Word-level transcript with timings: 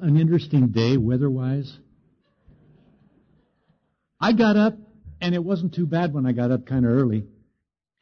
an 0.00 0.16
interesting 0.16 0.68
day 0.68 0.96
weather-wise. 0.96 1.78
I 4.20 4.32
got 4.32 4.56
up, 4.56 4.74
and 5.20 5.34
it 5.34 5.44
wasn't 5.44 5.74
too 5.74 5.86
bad 5.86 6.12
when 6.12 6.26
I 6.26 6.32
got 6.32 6.50
up 6.50 6.66
kind 6.66 6.84
of 6.84 6.92
early. 6.92 7.24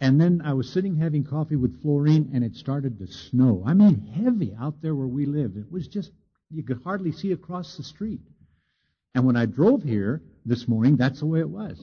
And 0.01 0.21
then 0.21 0.43
I 0.45 0.53
was 0.55 0.73
sitting 0.73 0.97
having 0.97 1.25
coffee 1.25 1.57
with 1.57 1.81
Florine, 1.83 2.31
and 2.35 2.45
it 2.45 2.57
started 2.57 2.99
to 2.99 3.07
snow. 3.07 3.63
I 3.67 3.75
mean, 3.75 4.01
heavy 4.15 4.55
out 4.61 4.83
there 4.83 4.95
where 4.95 5.07
we 5.07 5.27
lived. 5.27 5.57
It 5.57 5.71
was 5.71 5.89
just, 5.89 6.11
you 6.51 6.63
could 6.63 6.83
hardly 6.85 7.13
see 7.13 7.33
across 7.33 7.77
the 7.77 7.83
street. 7.83 8.21
And 9.15 9.25
when 9.25 9.37
I 9.37 9.47
drove 9.47 9.83
here 9.83 10.23
this 10.45 10.69
morning, 10.69 10.97
that's 10.97 11.21
the 11.21 11.27
way 11.27 11.41
it 11.41 11.49
was. 11.49 11.83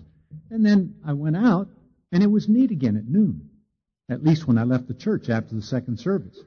And 0.50 0.66
then 0.66 0.96
I 1.06 1.14
went 1.14 1.38
out, 1.38 1.70
and 2.12 2.22
it 2.22 2.32
was 2.32 2.48
neat 2.50 2.72
again 2.72 2.98
at 2.98 3.08
noon. 3.08 3.50
At 4.10 4.24
least 4.24 4.48
when 4.48 4.58
I 4.58 4.64
left 4.64 4.88
the 4.88 4.94
church 4.94 5.30
after 5.30 5.56
the 5.56 5.62
second 5.62 6.00
service. 6.00 6.38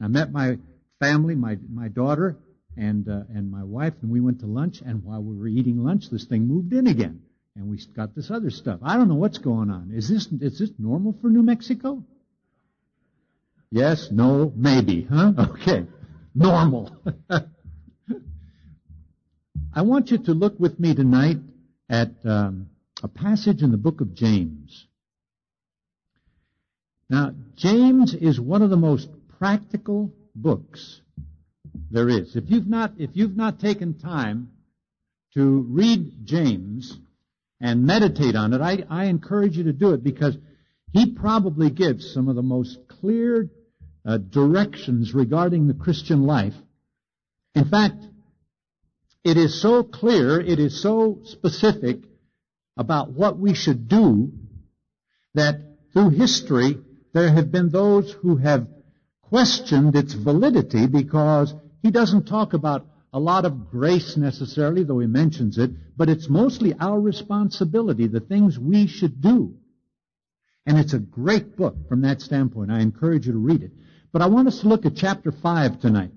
I 0.00 0.08
met 0.08 0.30
my 0.30 0.58
family, 1.00 1.34
my, 1.34 1.58
my 1.72 1.88
daughter, 1.88 2.36
and, 2.76 3.08
uh, 3.08 3.22
and 3.34 3.50
my 3.50 3.64
wife, 3.64 3.94
and 4.02 4.10
we 4.10 4.20
went 4.20 4.40
to 4.40 4.46
lunch, 4.46 4.82
and 4.84 5.02
while 5.02 5.22
we 5.22 5.36
were 5.36 5.48
eating 5.48 5.82
lunch, 5.82 6.10
this 6.10 6.24
thing 6.24 6.46
moved 6.46 6.72
in 6.72 6.86
again. 6.86 7.22
And 7.54 7.70
we 7.70 7.80
got 7.94 8.14
this 8.14 8.30
other 8.30 8.50
stuff. 8.50 8.80
I 8.82 8.96
don't 8.96 9.08
know 9.08 9.14
what's 9.14 9.38
going 9.38 9.70
on. 9.70 9.90
Is 9.94 10.08
this, 10.08 10.26
is 10.40 10.58
this 10.58 10.70
normal 10.78 11.16
for 11.22 11.30
New 11.30 11.42
Mexico? 11.42 12.04
Yes, 13.70 14.08
no, 14.10 14.52
maybe, 14.54 15.06
huh? 15.10 15.32
Okay. 15.50 15.86
Normal. 16.34 16.94
I 19.74 19.82
want 19.82 20.10
you 20.10 20.18
to 20.18 20.32
look 20.32 20.60
with 20.60 20.78
me 20.78 20.94
tonight 20.94 21.38
at 21.88 22.10
um, 22.24 22.68
a 23.02 23.08
passage 23.08 23.62
in 23.62 23.70
the 23.70 23.78
book 23.78 24.02
of 24.02 24.14
James. 24.14 24.86
Now, 27.08 27.34
James 27.54 28.12
is 28.14 28.38
one 28.40 28.60
of 28.62 28.68
the 28.68 28.76
most 28.76 29.08
practical 29.38 30.12
books 30.34 31.00
there 31.90 32.08
is. 32.08 32.36
If 32.36 32.44
you've 32.48 32.66
not, 32.66 32.92
if 32.98 33.10
you've 33.14 33.36
not 33.36 33.60
taken 33.60 33.98
time 33.98 34.50
to 35.34 35.66
read 35.68 36.24
James 36.24 36.96
and 37.60 37.84
meditate 37.84 38.36
on 38.36 38.52
it, 38.52 38.60
I, 38.60 38.84
I 38.88 39.04
encourage 39.06 39.56
you 39.56 39.64
to 39.64 39.72
do 39.72 39.92
it 39.92 40.02
because 40.02 40.36
he 40.92 41.12
probably 41.12 41.70
gives 41.70 42.12
some 42.12 42.28
of 42.28 42.36
the 42.36 42.42
most 42.42 42.78
clear 42.88 43.50
uh, 44.04 44.18
directions 44.18 45.14
regarding 45.14 45.66
the 45.66 45.74
Christian 45.74 46.22
life. 46.22 46.54
In 47.54 47.64
fact, 47.64 48.02
it 49.24 49.36
is 49.36 49.60
so 49.60 49.82
clear, 49.82 50.40
it 50.40 50.58
is 50.58 50.80
so 50.80 51.20
specific 51.24 51.98
about 52.76 53.10
what 53.10 53.38
we 53.38 53.54
should 53.54 53.88
do 53.88 54.32
that 55.34 55.60
through 55.92 56.10
history 56.10 56.78
there 57.12 57.32
have 57.32 57.50
been 57.50 57.70
those 57.70 58.12
who 58.12 58.36
have 58.36 58.68
questioned 59.22 59.96
its 59.96 60.12
validity 60.12 60.86
because 60.86 61.54
he 61.82 61.90
doesn't 61.90 62.26
talk 62.26 62.52
about 62.52 62.86
a 63.12 63.20
lot 63.20 63.44
of 63.44 63.70
grace 63.70 64.16
necessarily, 64.16 64.84
though 64.84 64.98
he 64.98 65.06
mentions 65.06 65.56
it, 65.58 65.70
but 65.96 66.08
it's 66.08 66.28
mostly 66.28 66.74
our 66.78 67.00
responsibility, 67.00 68.06
the 68.06 68.20
things 68.20 68.58
we 68.58 68.86
should 68.86 69.20
do. 69.20 69.54
And 70.66 70.78
it's 70.78 70.92
a 70.92 70.98
great 70.98 71.56
book 71.56 71.88
from 71.88 72.02
that 72.02 72.20
standpoint. 72.20 72.72
I 72.72 72.80
encourage 72.80 73.26
you 73.26 73.32
to 73.32 73.38
read 73.38 73.62
it. 73.62 73.70
But 74.12 74.22
I 74.22 74.26
want 74.26 74.48
us 74.48 74.60
to 74.60 74.68
look 74.68 74.84
at 74.84 74.96
chapter 74.96 75.32
5 75.32 75.80
tonight. 75.80 76.10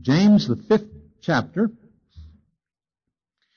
James, 0.00 0.48
the 0.48 0.56
fifth 0.56 0.88
chapter. 1.20 1.70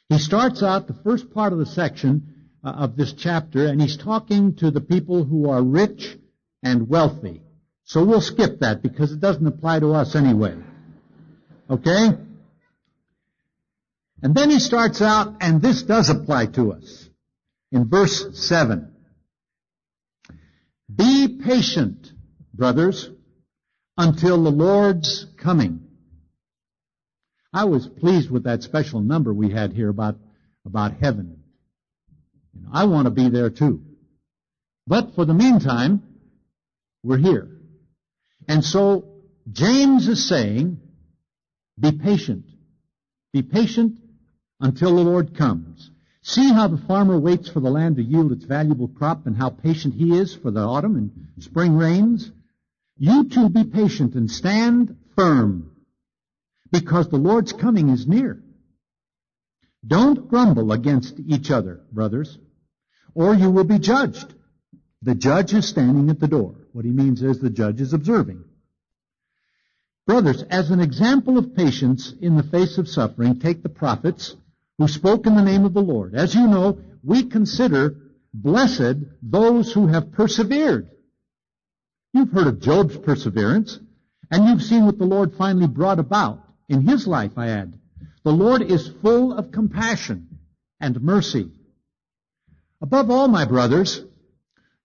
He 0.09 0.17
starts 0.17 0.61
out 0.61 0.87
the 0.87 0.99
first 1.03 1.31
part 1.31 1.53
of 1.53 1.59
the 1.59 1.65
section 1.65 2.49
uh, 2.63 2.69
of 2.69 2.95
this 2.95 3.13
chapter, 3.13 3.67
and 3.67 3.81
he's 3.81 3.97
talking 3.97 4.55
to 4.55 4.71
the 4.71 4.81
people 4.81 5.23
who 5.23 5.49
are 5.49 5.63
rich 5.63 6.17
and 6.63 6.89
wealthy. 6.89 7.41
So 7.83 8.03
we'll 8.03 8.21
skip 8.21 8.59
that 8.59 8.81
because 8.81 9.11
it 9.11 9.19
doesn't 9.19 9.45
apply 9.45 9.79
to 9.79 9.93
us 9.93 10.15
anyway. 10.15 10.55
Okay? 11.69 12.09
And 14.21 14.35
then 14.35 14.49
he 14.49 14.59
starts 14.59 15.01
out, 15.01 15.35
and 15.41 15.61
this 15.61 15.83
does 15.83 16.09
apply 16.09 16.47
to 16.47 16.73
us. 16.73 17.09
In 17.71 17.89
verse 17.89 18.25
7. 18.33 18.91
Be 20.93 21.39
patient, 21.43 22.11
brothers, 22.53 23.09
until 23.97 24.43
the 24.43 24.51
Lord's 24.51 25.25
coming. 25.37 25.81
I 27.53 27.65
was 27.65 27.87
pleased 27.87 28.29
with 28.29 28.43
that 28.43 28.63
special 28.63 29.01
number 29.01 29.33
we 29.33 29.51
had 29.51 29.73
here 29.73 29.89
about, 29.89 30.17
about 30.65 30.93
heaven. 30.99 31.43
I 32.71 32.85
want 32.85 33.05
to 33.05 33.11
be 33.11 33.29
there 33.29 33.49
too. 33.49 33.81
But 34.87 35.15
for 35.15 35.25
the 35.25 35.33
meantime, 35.33 36.03
we're 37.03 37.17
here. 37.17 37.49
And 38.47 38.63
so 38.63 39.05
James 39.51 40.07
is 40.07 40.27
saying, 40.27 40.79
be 41.79 41.91
patient. 41.91 42.45
Be 43.33 43.41
patient 43.41 43.99
until 44.59 44.95
the 44.95 45.01
Lord 45.01 45.35
comes. 45.35 45.91
See 46.21 46.51
how 46.51 46.67
the 46.67 46.77
farmer 46.77 47.19
waits 47.19 47.49
for 47.49 47.59
the 47.59 47.69
land 47.69 47.97
to 47.97 48.03
yield 48.03 48.31
its 48.31 48.45
valuable 48.45 48.87
crop 48.87 49.27
and 49.27 49.35
how 49.35 49.49
patient 49.49 49.93
he 49.93 50.17
is 50.17 50.33
for 50.33 50.51
the 50.51 50.61
autumn 50.61 50.95
and 50.95 51.43
spring 51.43 51.75
rains. 51.75 52.31
You 52.97 53.29
too 53.29 53.49
be 53.49 53.65
patient 53.65 54.15
and 54.15 54.31
stand 54.31 54.97
firm 55.15 55.71
because 56.71 57.09
the 57.09 57.17
Lord's 57.17 57.53
coming 57.53 57.89
is 57.89 58.07
near. 58.07 58.41
Don't 59.85 60.27
grumble 60.29 60.71
against 60.71 61.19
each 61.19 61.51
other, 61.51 61.81
brothers, 61.91 62.37
or 63.13 63.35
you 63.35 63.51
will 63.51 63.63
be 63.65 63.79
judged. 63.79 64.33
The 65.01 65.13
judge 65.13 65.53
is 65.53 65.67
standing 65.67 66.09
at 66.09 66.19
the 66.19 66.27
door. 66.27 66.55
What 66.71 66.85
he 66.85 66.91
means 66.91 67.21
is 67.21 67.39
the 67.39 67.49
judge 67.49 67.81
is 67.81 67.93
observing. 67.93 68.43
Brothers, 70.05 70.43
as 70.43 70.69
an 70.69 70.79
example 70.79 71.39
of 71.39 71.55
patience 71.55 72.13
in 72.21 72.35
the 72.37 72.43
face 72.43 72.77
of 72.77 72.87
suffering, 72.87 73.39
take 73.39 73.63
the 73.63 73.69
prophets 73.69 74.35
who 74.77 74.87
spoke 74.87 75.25
in 75.25 75.35
the 75.35 75.41
name 75.41 75.65
of 75.65 75.73
the 75.73 75.81
Lord. 75.81 76.13
As 76.13 76.35
you 76.35 76.45
know, 76.47 76.77
we 77.03 77.23
consider 77.23 77.95
blessed 78.31 78.97
those 79.23 79.73
who 79.73 79.87
have 79.87 80.11
persevered. 80.11 80.91
You've 82.13 82.31
heard 82.31 82.45
of 82.45 82.61
Job's 82.61 82.97
perseverance, 82.97 83.79
and 84.29 84.47
you've 84.47 84.61
seen 84.61 84.85
what 84.85 84.99
the 84.99 85.05
Lord 85.05 85.33
finally 85.35 85.67
brought 85.67 85.97
about 85.97 86.39
in 86.69 86.87
his 86.87 87.07
life, 87.07 87.31
I 87.35 87.47
add. 87.47 87.73
The 88.23 88.31
Lord 88.31 88.61
is 88.61 88.91
full 89.01 89.33
of 89.33 89.51
compassion 89.51 90.37
and 90.79 91.01
mercy. 91.01 91.49
Above 92.79 93.09
all, 93.09 93.27
my 93.27 93.45
brothers, 93.45 94.03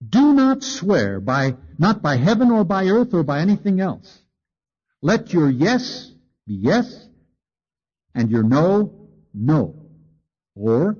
do 0.07 0.33
not 0.33 0.63
swear 0.63 1.19
by, 1.19 1.57
not 1.77 2.01
by 2.01 2.15
heaven 2.15 2.49
or 2.49 2.63
by 2.63 2.87
earth 2.87 3.13
or 3.13 3.21
by 3.21 3.41
anything 3.41 3.79
else 3.79 4.20
let 5.01 5.33
your 5.33 5.49
yes 5.49 6.11
be 6.47 6.53
yes 6.55 7.07
and 8.13 8.29
your 8.29 8.43
no, 8.43 9.09
no. 9.33 9.75
Or 10.55 10.97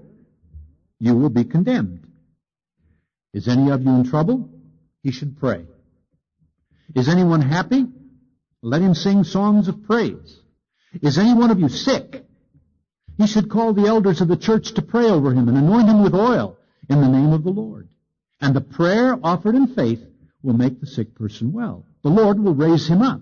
you 1.00 1.16
will 1.16 1.29
be 1.29 1.44
condemned. 1.44 2.07
Is 3.34 3.47
any 3.47 3.69
of 3.72 3.84
you 3.84 3.89
in 3.89 4.03
trouble? 4.09 4.50
He 5.03 5.12
should 5.12 5.39
pray. 5.39 5.66
Is 6.95 7.07
anyone 7.07 7.41
happy? 7.41 7.85
Let 8.62 8.81
him 8.81 8.94
sing 8.94 9.23
songs 9.23 9.67
of 9.67 9.84
praise. 9.84 10.39
Is 11.01 11.18
any 11.18 11.33
one 11.33 11.51
of 11.51 11.59
you 11.59 11.69
sick? 11.69 12.25
He 13.18 13.28
should 13.28 13.50
call 13.50 13.73
the 13.73 13.88
elders 13.88 14.22
of 14.22 14.28
the 14.28 14.38
church 14.38 14.73
to 14.73 14.81
pray 14.81 15.06
over 15.06 15.31
him 15.33 15.47
and 15.47 15.57
anoint 15.57 15.89
him 15.89 16.03
with 16.03 16.13
oil 16.13 16.57
in 16.89 17.01
the 17.01 17.07
name 17.07 17.33
of 17.33 17.44
the 17.44 17.50
Lord. 17.50 17.88
And 18.39 18.56
the 18.56 18.62
prayer 18.62 19.18
offered 19.23 19.56
in 19.56 19.68
faith 19.68 20.03
will 20.41 20.53
make 20.53 20.79
the 20.79 20.88
sick 20.88 21.16
person 21.16 21.53
well. 21.53 21.85
The 22.03 22.09
Lord 22.09 22.39
will 22.39 22.56
raise 22.56 22.88
him 22.88 23.01
up. 23.01 23.22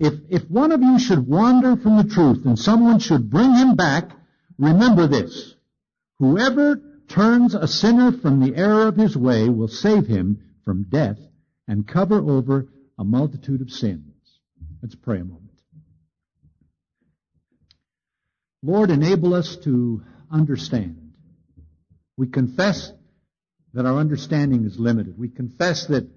if, 0.00 0.14
if 0.30 0.50
one 0.50 0.72
of 0.72 0.80
you 0.80 0.98
should 0.98 1.28
wander 1.28 1.76
from 1.76 1.98
the 1.98 2.12
truth 2.12 2.46
and 2.46 2.58
someone 2.58 3.00
should 3.00 3.28
bring 3.28 3.54
him 3.54 3.76
back, 3.76 4.10
remember 4.58 5.06
this. 5.06 5.54
Whoever 6.18 6.80
turns 7.08 7.54
a 7.54 7.68
sinner 7.68 8.10
from 8.10 8.40
the 8.40 8.56
error 8.56 8.88
of 8.88 8.96
his 8.96 9.14
way 9.14 9.50
will 9.50 9.68
save 9.68 10.06
him 10.06 10.42
from 10.64 10.84
death 10.84 11.18
and 11.68 11.86
cover 11.86 12.18
over 12.18 12.66
a 12.98 13.04
multitude 13.04 13.60
of 13.60 13.70
sins. 13.70 14.14
Let's 14.82 14.94
pray 14.94 15.20
a 15.20 15.24
moment. 15.24 15.50
Lord, 18.62 18.90
enable 18.90 19.34
us 19.34 19.56
to 19.64 20.02
understand. 20.30 21.12
We 22.16 22.28
confess 22.28 22.90
that 23.74 23.84
our 23.84 23.98
understanding 23.98 24.64
is 24.64 24.78
limited. 24.78 25.18
We 25.18 25.28
confess 25.28 25.86
that 25.86 26.08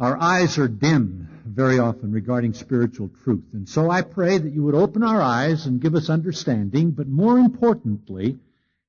our 0.00 0.16
eyes 0.16 0.56
are 0.58 0.68
dim 0.68 1.28
very 1.54 1.78
often 1.78 2.12
regarding 2.12 2.54
spiritual 2.54 3.10
truth. 3.24 3.44
And 3.52 3.68
so 3.68 3.90
I 3.90 4.02
pray 4.02 4.38
that 4.38 4.52
you 4.52 4.64
would 4.64 4.74
open 4.74 5.02
our 5.02 5.20
eyes 5.20 5.66
and 5.66 5.80
give 5.80 5.94
us 5.94 6.10
understanding, 6.10 6.92
but 6.92 7.08
more 7.08 7.38
importantly, 7.38 8.38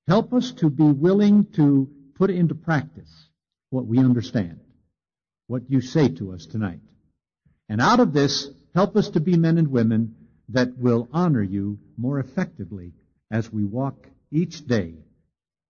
help 0.08 0.34
us 0.34 0.52
to 0.54 0.70
be 0.70 0.84
willing 0.84 1.46
to 1.56 1.90
put 2.16 2.30
into 2.30 2.56
practice 2.56 3.12
what 3.70 3.86
we 3.86 4.00
understand, 4.00 4.60
what 5.48 5.70
you 5.70 5.82
say 5.82 6.10
to 6.10 6.34
us 6.34 6.46
tonight. 6.46 6.80
And 7.70 7.82
out 7.82 8.00
of 8.00 8.14
this, 8.14 8.50
help 8.76 8.96
us 8.96 9.10
to 9.10 9.20
be 9.20 9.38
men 9.38 9.58
and 9.58 9.70
women 9.70 10.16
that 10.50 10.78
will 10.78 11.08
honor 11.12 11.42
you 11.42 11.80
more 11.98 12.20
effectively 12.20 12.94
as 13.32 13.52
we 13.52 13.64
walk 13.64 14.08
each 14.32 14.66
day 14.68 14.96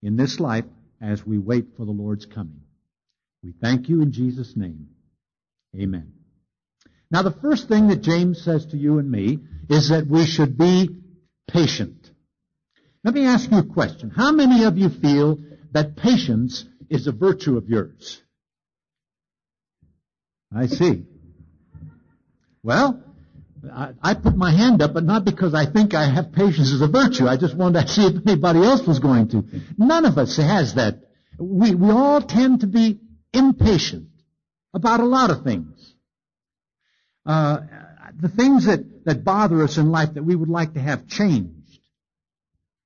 in 0.01 0.17
this 0.17 0.39
life 0.39 0.65
as 1.01 1.25
we 1.25 1.37
wait 1.37 1.65
for 1.77 1.85
the 1.85 1.91
Lord's 1.91 2.25
coming. 2.25 2.61
We 3.43 3.53
thank 3.53 3.89
you 3.89 4.01
in 4.01 4.11
Jesus' 4.11 4.55
name. 4.55 4.87
Amen. 5.75 6.13
Now 7.13 7.21
the 7.21 7.31
first 7.31 7.67
thing 7.67 7.89
that 7.89 8.01
James 8.01 8.43
says 8.43 8.65
to 8.67 8.77
you 8.77 8.97
and 8.97 9.09
me 9.09 9.37
is 9.69 9.89
that 9.89 10.07
we 10.07 10.25
should 10.25 10.57
be 10.57 10.89
patient. 11.47 12.09
Let 13.03 13.13
me 13.13 13.27
ask 13.27 13.51
you 13.51 13.59
a 13.59 13.63
question. 13.63 14.09
How 14.09 14.31
many 14.31 14.63
of 14.63 14.79
you 14.79 14.89
feel 14.89 15.37
that 15.73 15.95
patience 15.95 16.65
is 16.89 17.05
a 17.05 17.11
virtue 17.11 17.55
of 17.55 17.69
yours? 17.69 18.19
I 20.51 20.65
see. 20.65 21.03
Well, 22.63 23.03
I, 23.71 23.91
I, 24.01 24.13
put 24.15 24.35
my 24.35 24.51
hand 24.51 24.81
up, 24.81 24.95
but 24.95 25.03
not 25.03 25.23
because 25.23 25.53
I 25.53 25.71
think 25.71 25.93
I 25.93 26.09
have 26.09 26.31
patience 26.31 26.73
as 26.73 26.81
a 26.81 26.87
virtue. 26.87 27.27
I 27.27 27.37
just 27.37 27.55
wanted 27.55 27.81
to 27.81 27.87
see 27.89 28.07
if 28.07 28.27
anybody 28.27 28.63
else 28.63 28.87
was 28.87 28.97
going 28.97 29.27
to. 29.29 29.43
None 29.77 30.05
of 30.05 30.17
us 30.17 30.37
has 30.37 30.75
that. 30.75 31.01
We, 31.37 31.75
we 31.75 31.91
all 31.91 32.21
tend 32.21 32.61
to 32.61 32.67
be 32.67 32.99
impatient 33.33 34.07
about 34.73 34.99
a 34.99 35.05
lot 35.05 35.29
of 35.29 35.43
things. 35.43 35.92
Uh, 37.25 37.59
the 38.19 38.29
things 38.29 38.65
that, 38.65 39.05
that 39.05 39.23
bother 39.23 39.63
us 39.63 39.77
in 39.77 39.91
life 39.91 40.13
that 40.13 40.23
we 40.23 40.35
would 40.35 40.49
like 40.49 40.73
to 40.73 40.79
have 40.79 41.07
changed. 41.07 41.79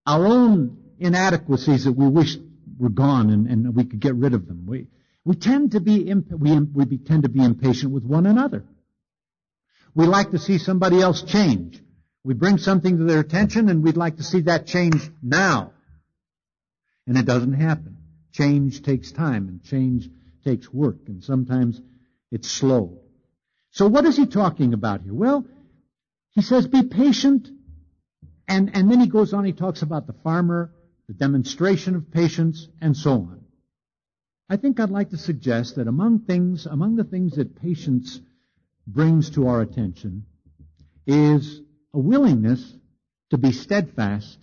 Our 0.05 0.25
own 0.25 0.77
inadequacies 0.99 1.85
that 1.85 1.91
we 1.91 2.07
wish 2.07 2.37
were 2.79 2.89
gone 2.89 3.29
and, 3.29 3.47
and 3.47 3.75
we 3.75 3.85
could 3.85 3.99
get 3.99 4.15
rid 4.15 4.33
of 4.33 4.47
them. 4.47 4.65
We, 4.67 4.87
we 5.25 5.35
tend 5.35 5.71
to 5.71 5.79
be, 5.79 6.09
imp- 6.09 6.31
we, 6.31 6.57
we 6.59 6.97
tend 6.97 7.23
to 7.23 7.29
be 7.29 7.43
impatient 7.43 7.91
with 7.91 8.03
one 8.03 8.25
another. 8.25 8.63
We 9.93 10.05
like 10.05 10.31
to 10.31 10.39
see 10.39 10.59
somebody 10.59 11.01
else 11.01 11.23
change. 11.23 11.81
We 12.23 12.33
bring 12.33 12.57
something 12.57 12.97
to 12.97 13.03
their 13.03 13.19
attention 13.19 13.69
and 13.69 13.83
we'd 13.83 13.97
like 13.97 14.17
to 14.17 14.23
see 14.23 14.41
that 14.41 14.67
change 14.67 15.01
now. 15.23 15.73
And 17.07 17.17
it 17.17 17.25
doesn't 17.25 17.53
happen. 17.53 17.97
Change 18.33 18.83
takes 18.83 19.11
time 19.11 19.47
and 19.47 19.63
change 19.63 20.09
takes 20.43 20.71
work 20.71 20.97
and 21.07 21.23
sometimes 21.23 21.81
it's 22.31 22.49
slow. 22.49 22.99
So 23.71 23.87
what 23.87 24.05
is 24.05 24.17
he 24.17 24.25
talking 24.25 24.73
about 24.73 25.01
here? 25.01 25.13
Well, 25.13 25.45
he 26.31 26.41
says 26.41 26.67
be 26.67 26.83
patient 26.83 27.49
and, 28.47 28.75
and 28.75 28.89
then 28.89 28.99
he 28.99 29.07
goes 29.07 29.33
on, 29.33 29.43
he 29.45 29.51
talks 29.51 29.81
about 29.81 30.07
the 30.07 30.13
farmer, 30.23 30.71
the 31.07 31.13
demonstration 31.13 31.95
of 31.95 32.11
patience, 32.11 32.67
and 32.81 32.95
so 32.95 33.11
on. 33.11 33.41
I 34.49 34.55
think 34.55 34.79
I'd 34.79 34.89
like 34.89 35.09
to 35.09 35.17
suggest 35.17 35.75
that 35.75 35.87
among 35.87 36.19
things, 36.19 36.65
among 36.65 36.95
the 36.95 37.03
things 37.03 37.35
that 37.35 37.61
patience 37.61 38.21
brings 38.85 39.31
to 39.31 39.47
our 39.47 39.61
attention 39.61 40.25
is 41.05 41.61
a 41.93 41.99
willingness 41.99 42.73
to 43.31 43.37
be 43.37 43.51
steadfast 43.51 44.37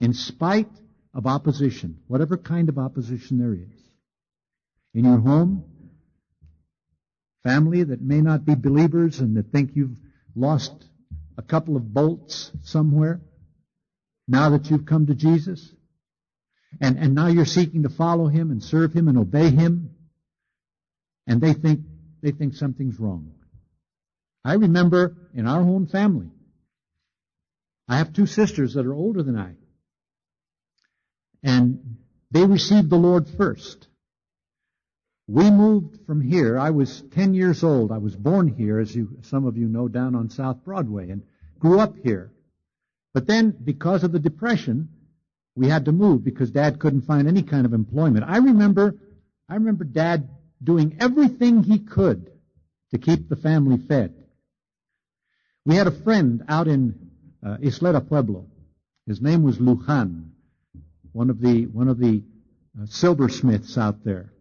in 0.00 0.14
spite 0.14 0.70
of 1.12 1.26
opposition, 1.26 1.98
whatever 2.06 2.38
kind 2.38 2.70
of 2.70 2.78
opposition 2.78 3.38
there 3.38 3.52
is. 3.52 3.82
In 4.94 5.04
your 5.04 5.18
home, 5.18 5.64
family 7.44 7.82
that 7.82 8.00
may 8.00 8.20
not 8.20 8.44
be 8.44 8.54
believers 8.54 9.20
and 9.20 9.36
that 9.36 9.50
think 9.52 9.70
you've 9.74 9.96
lost 10.34 10.72
a 11.36 11.42
couple 11.42 11.76
of 11.76 11.92
bolts 11.92 12.50
somewhere, 12.62 13.20
now 14.28 14.50
that 14.50 14.70
you've 14.70 14.86
come 14.86 15.06
to 15.06 15.14
Jesus, 15.14 15.72
and, 16.80 16.98
and 16.98 17.14
now 17.14 17.26
you're 17.26 17.44
seeking 17.44 17.82
to 17.82 17.88
follow 17.88 18.28
Him 18.28 18.50
and 18.50 18.62
serve 18.62 18.92
Him 18.92 19.08
and 19.08 19.18
obey 19.18 19.50
Him, 19.50 19.90
and 21.26 21.40
they 21.40 21.52
think 21.52 21.80
they 22.22 22.30
think 22.30 22.54
something's 22.54 22.98
wrong. 23.00 23.32
I 24.44 24.54
remember 24.54 25.16
in 25.34 25.46
our 25.46 25.60
own 25.60 25.86
family, 25.86 26.30
I 27.88 27.98
have 27.98 28.12
two 28.12 28.26
sisters 28.26 28.74
that 28.74 28.86
are 28.86 28.94
older 28.94 29.22
than 29.22 29.36
I. 29.36 29.54
And 31.42 31.96
they 32.30 32.46
received 32.46 32.90
the 32.90 32.96
Lord 32.96 33.28
first. 33.36 33.88
We 35.32 35.50
moved 35.50 36.04
from 36.04 36.20
here. 36.20 36.58
I 36.58 36.68
was 36.68 37.00
10 37.14 37.32
years 37.32 37.64
old. 37.64 37.90
I 37.90 37.96
was 37.96 38.14
born 38.14 38.48
here, 38.48 38.78
as 38.78 38.94
you, 38.94 39.16
some 39.22 39.46
of 39.46 39.56
you 39.56 39.66
know, 39.66 39.88
down 39.88 40.14
on 40.14 40.28
South 40.28 40.62
Broadway 40.62 41.08
and 41.08 41.22
grew 41.58 41.80
up 41.80 41.96
here. 41.96 42.30
But 43.14 43.26
then, 43.26 43.56
because 43.64 44.04
of 44.04 44.12
the 44.12 44.18
Depression, 44.18 44.90
we 45.56 45.68
had 45.68 45.86
to 45.86 45.92
move 45.92 46.22
because 46.22 46.50
Dad 46.50 46.78
couldn't 46.78 47.06
find 47.06 47.26
any 47.26 47.42
kind 47.42 47.64
of 47.64 47.72
employment. 47.72 48.26
I 48.28 48.36
remember, 48.36 48.94
I 49.48 49.54
remember 49.54 49.84
Dad 49.84 50.28
doing 50.62 50.98
everything 51.00 51.62
he 51.62 51.78
could 51.78 52.30
to 52.90 52.98
keep 52.98 53.30
the 53.30 53.36
family 53.36 53.78
fed. 53.78 54.14
We 55.64 55.76
had 55.76 55.86
a 55.86 56.02
friend 56.02 56.44
out 56.46 56.68
in 56.68 57.10
uh, 57.42 57.56
Isleta 57.62 58.06
Pueblo. 58.06 58.48
His 59.06 59.22
name 59.22 59.44
was 59.44 59.56
Lujan, 59.56 60.28
one 61.12 61.30
of 61.30 61.40
the 61.40 61.68
one 61.68 61.88
of 61.88 61.98
the 61.98 62.22
uh, 62.78 62.84
silversmiths 62.84 63.78
out 63.78 64.04
there, 64.04 64.31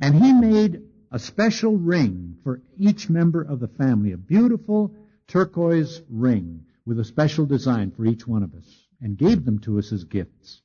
and 0.00 0.14
he 0.14 0.32
made 0.32 0.82
a 1.10 1.18
special 1.18 1.76
ring 1.76 2.36
for 2.42 2.62
each 2.78 3.10
member 3.10 3.42
of 3.42 3.60
the 3.60 3.68
family, 3.68 4.12
a 4.12 4.16
beautiful 4.16 4.94
turquoise 5.28 6.00
ring 6.08 6.64
with 6.86 6.98
a 6.98 7.04
special 7.04 7.46
design 7.46 7.90
for 7.90 8.04
each 8.04 8.26
one 8.26 8.42
of 8.42 8.54
us, 8.54 8.66
and 9.00 9.16
gave 9.16 9.44
them 9.44 9.58
to 9.60 9.78
us 9.78 9.92
as 9.92 10.04
gifts. 10.04 10.60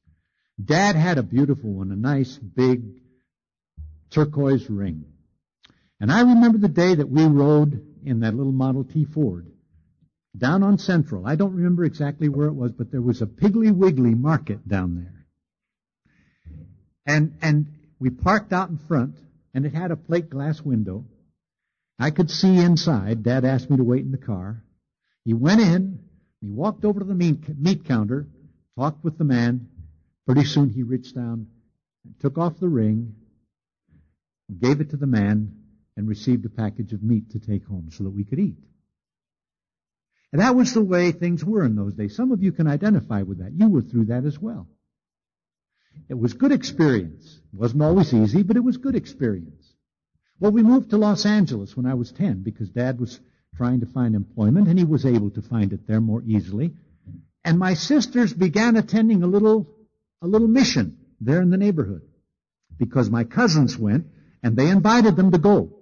Dad 0.63 0.95
had 0.95 1.17
a 1.17 1.23
beautiful 1.23 1.71
one, 1.71 1.91
a 1.91 1.95
nice 1.95 2.37
big 2.37 3.01
turquoise 4.09 4.69
ring. 4.69 5.05
And 5.99 6.11
I 6.11 6.21
remember 6.21 6.57
the 6.57 6.67
day 6.67 6.95
that 6.95 7.09
we 7.09 7.25
rode 7.25 7.85
in 8.05 8.21
that 8.21 8.35
little 8.35 8.51
Model 8.51 8.83
T 8.83 9.05
Ford 9.05 9.51
down 10.35 10.63
on 10.63 10.77
Central. 10.77 11.25
I 11.27 11.35
don't 11.35 11.55
remember 11.55 11.83
exactly 11.83 12.29
where 12.29 12.47
it 12.47 12.53
was, 12.53 12.71
but 12.71 12.91
there 12.91 13.01
was 13.01 13.21
a 13.21 13.25
Piggly 13.25 13.71
Wiggly 13.71 14.15
market 14.15 14.67
down 14.67 14.95
there. 14.95 15.25
And, 17.05 17.37
and 17.41 17.76
we 17.99 18.09
parked 18.09 18.53
out 18.53 18.69
in 18.69 18.77
front, 18.77 19.15
and 19.53 19.65
it 19.65 19.73
had 19.73 19.91
a 19.91 19.95
plate 19.95 20.29
glass 20.29 20.61
window. 20.61 21.05
I 21.99 22.11
could 22.11 22.29
see 22.29 22.57
inside. 22.57 23.23
Dad 23.23 23.43
asked 23.43 23.69
me 23.69 23.77
to 23.77 23.83
wait 23.83 24.03
in 24.03 24.11
the 24.11 24.17
car. 24.17 24.63
He 25.25 25.33
went 25.33 25.61
in, 25.61 25.99
he 26.41 26.49
walked 26.49 26.85
over 26.85 26.99
to 26.99 27.05
the 27.05 27.15
meat 27.15 27.85
counter, 27.85 28.27
talked 28.77 29.03
with 29.03 29.17
the 29.17 29.23
man. 29.23 29.69
Pretty 30.25 30.43
soon 30.43 30.69
he 30.69 30.83
reached 30.83 31.15
down 31.15 31.47
and 32.05 32.19
took 32.19 32.37
off 32.37 32.59
the 32.59 32.69
ring, 32.69 33.15
gave 34.59 34.81
it 34.81 34.91
to 34.91 34.97
the 34.97 35.07
man, 35.07 35.53
and 35.95 36.07
received 36.07 36.45
a 36.45 36.49
package 36.49 36.93
of 36.93 37.01
meat 37.01 37.31
to 37.31 37.39
take 37.39 37.65
home 37.65 37.89
so 37.91 38.03
that 38.03 38.11
we 38.11 38.23
could 38.23 38.39
eat. 38.39 38.57
And 40.31 40.41
that 40.41 40.55
was 40.55 40.73
the 40.73 40.83
way 40.83 41.11
things 41.11 41.43
were 41.43 41.65
in 41.65 41.75
those 41.75 41.93
days. 41.93 42.15
Some 42.15 42.31
of 42.31 42.43
you 42.43 42.51
can 42.51 42.67
identify 42.67 43.23
with 43.23 43.39
that. 43.39 43.53
You 43.53 43.69
were 43.69 43.81
through 43.81 44.05
that 44.05 44.25
as 44.25 44.37
well. 44.37 44.67
It 46.09 46.17
was 46.17 46.33
good 46.33 46.51
experience. 46.51 47.39
It 47.53 47.59
wasn't 47.59 47.83
always 47.83 48.13
easy, 48.13 48.43
but 48.43 48.57
it 48.57 48.63
was 48.63 48.77
good 48.77 48.95
experience. 48.95 49.73
Well, 50.39 50.51
we 50.51 50.63
moved 50.63 50.91
to 50.91 50.97
Los 50.97 51.25
Angeles 51.25 51.75
when 51.75 51.85
I 51.85 51.95
was 51.95 52.11
10 52.11 52.43
because 52.43 52.69
Dad 52.69 52.99
was 52.99 53.19
trying 53.55 53.79
to 53.79 53.85
find 53.87 54.15
employment 54.15 54.67
and 54.67 54.77
he 54.77 54.85
was 54.85 55.05
able 55.05 55.31
to 55.31 55.41
find 55.41 55.73
it 55.73 55.87
there 55.87 56.01
more 56.01 56.21
easily. 56.25 56.73
And 57.43 57.57
my 57.57 57.73
sisters 57.73 58.33
began 58.33 58.75
attending 58.75 59.23
a 59.23 59.27
little, 59.27 59.67
a 60.21 60.27
little 60.27 60.47
mission 60.47 60.97
there 61.19 61.41
in 61.41 61.49
the 61.49 61.57
neighborhood 61.57 62.03
because 62.77 63.09
my 63.09 63.23
cousins 63.23 63.77
went 63.77 64.07
and 64.43 64.55
they 64.55 64.69
invited 64.69 65.15
them 65.15 65.31
to 65.31 65.37
go. 65.37 65.73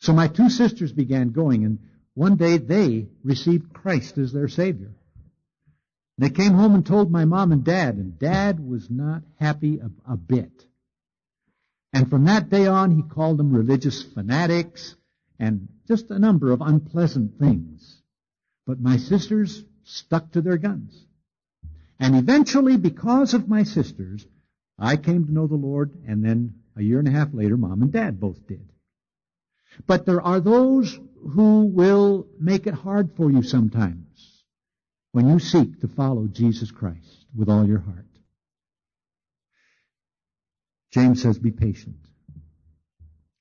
So 0.00 0.12
my 0.12 0.28
two 0.28 0.50
sisters 0.50 0.92
began 0.92 1.30
going, 1.30 1.64
and 1.64 1.78
one 2.14 2.36
day 2.36 2.58
they 2.58 3.08
received 3.22 3.72
Christ 3.72 4.18
as 4.18 4.32
their 4.32 4.48
Savior. 4.48 4.92
They 6.16 6.30
came 6.30 6.52
home 6.52 6.74
and 6.74 6.86
told 6.86 7.10
my 7.10 7.24
mom 7.24 7.50
and 7.50 7.64
dad, 7.64 7.96
and 7.96 8.18
dad 8.18 8.60
was 8.60 8.88
not 8.88 9.22
happy 9.40 9.80
a, 9.80 9.90
a 10.12 10.16
bit. 10.16 10.64
And 11.92 12.08
from 12.08 12.24
that 12.24 12.50
day 12.50 12.66
on, 12.66 12.94
he 12.94 13.02
called 13.02 13.36
them 13.36 13.52
religious 13.52 14.02
fanatics 14.02 14.94
and 15.38 15.68
just 15.88 16.10
a 16.10 16.18
number 16.18 16.52
of 16.52 16.60
unpleasant 16.60 17.38
things. 17.38 18.00
But 18.66 18.80
my 18.80 18.96
sisters 18.96 19.64
stuck 19.82 20.32
to 20.32 20.40
their 20.40 20.56
guns. 20.56 21.04
And 21.98 22.16
eventually, 22.16 22.76
because 22.76 23.34
of 23.34 23.48
my 23.48 23.64
sisters, 23.64 24.24
I 24.78 24.96
came 24.96 25.26
to 25.26 25.32
know 25.32 25.46
the 25.46 25.54
Lord, 25.54 25.92
and 26.06 26.24
then 26.24 26.54
a 26.76 26.82
year 26.82 26.98
and 26.98 27.08
a 27.08 27.12
half 27.12 27.32
later, 27.32 27.56
mom 27.56 27.82
and 27.82 27.92
dad 27.92 28.20
both 28.20 28.46
did. 28.46 28.68
But 29.86 30.06
there 30.06 30.22
are 30.22 30.40
those 30.40 30.98
who 31.30 31.66
will 31.66 32.26
make 32.38 32.66
it 32.66 32.74
hard 32.74 33.16
for 33.16 33.30
you 33.30 33.42
sometimes 33.42 34.33
when 35.14 35.28
you 35.28 35.38
seek 35.38 35.80
to 35.80 35.86
follow 35.86 36.26
Jesus 36.26 36.72
Christ 36.72 37.24
with 37.36 37.48
all 37.48 37.64
your 37.64 37.78
heart. 37.78 38.08
James 40.92 41.22
says, 41.22 41.38
be 41.38 41.52
patient. 41.52 41.98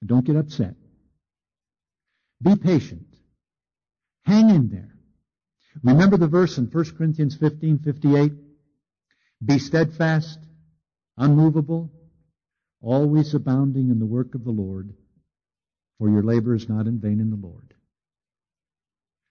Don't 0.06 0.24
get 0.24 0.36
upset. 0.36 0.76
Be 2.40 2.56
patient. 2.56 3.08
Hang 4.24 4.52
in 4.52 4.70
there. 4.70 4.94
Remember 5.84 6.16
the 6.16 6.28
verse 6.28 6.60
in 6.60 6.66
1 6.66 6.96
Corinthians 6.96 7.36
15, 7.38 7.80
58? 7.80 8.34
Be 9.44 9.58
steadfast, 9.58 10.38
unmovable, 11.18 11.92
always 12.84 13.34
abounding 13.34 13.90
in 13.90 13.98
the 13.98 14.06
work 14.06 14.36
of 14.36 14.44
the 14.44 14.52
Lord, 14.52 14.94
for 15.98 16.08
your 16.08 16.22
labor 16.22 16.54
is 16.54 16.70
not 16.70 16.86
in 16.86 17.00
vain 17.00 17.20
in 17.20 17.32
the 17.32 17.48
Lord. 17.48 17.74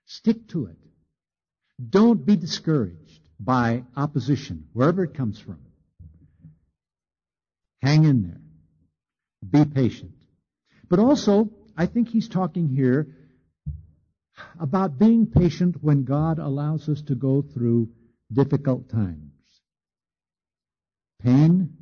Stick 0.06 0.48
to 0.48 0.66
it. 0.66 0.78
Don't 1.78 2.24
be 2.24 2.36
discouraged 2.36 3.20
by 3.40 3.84
opposition, 3.96 4.68
wherever 4.72 5.02
it 5.04 5.14
comes 5.14 5.38
from. 5.38 5.58
Hang 7.82 8.04
in 8.04 8.22
there. 8.22 8.40
Be 9.48 9.68
patient. 9.68 10.12
But 10.88 11.00
also, 11.00 11.50
I 11.76 11.86
think 11.86 12.08
he's 12.08 12.28
talking 12.28 12.68
here 12.68 13.08
about 14.60 14.98
being 14.98 15.26
patient 15.26 15.82
when 15.82 16.04
God 16.04 16.38
allows 16.38 16.88
us 16.88 17.02
to 17.02 17.14
go 17.14 17.42
through 17.42 17.88
difficult 18.32 18.88
times. 18.88 19.32
Pain 21.20 21.76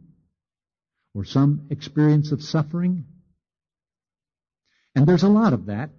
or 1.14 1.24
some 1.24 1.66
experience 1.70 2.32
of 2.32 2.42
suffering. 2.42 3.04
And 4.94 5.06
there's 5.06 5.22
a 5.22 5.28
lot 5.28 5.52
of 5.52 5.66
that. 5.66 5.90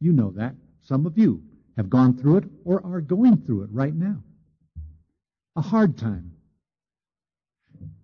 You 0.00 0.12
know 0.12 0.32
that. 0.32 0.54
Some 0.82 1.06
of 1.06 1.18
you 1.18 1.42
have 1.76 1.90
gone 1.90 2.16
through 2.16 2.38
it 2.38 2.44
or 2.64 2.84
are 2.84 3.00
going 3.00 3.38
through 3.38 3.62
it 3.62 3.70
right 3.72 3.94
now. 3.94 4.22
A 5.56 5.60
hard 5.60 5.98
time. 5.98 6.32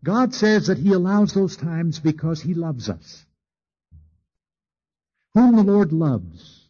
God 0.02 0.34
says 0.34 0.68
that 0.68 0.78
He 0.78 0.92
allows 0.92 1.32
those 1.32 1.56
times 1.56 1.98
because 1.98 2.40
He 2.40 2.54
loves 2.54 2.88
us. 2.88 3.24
Whom 5.34 5.56
the 5.56 5.62
Lord 5.62 5.92
loves, 5.92 6.68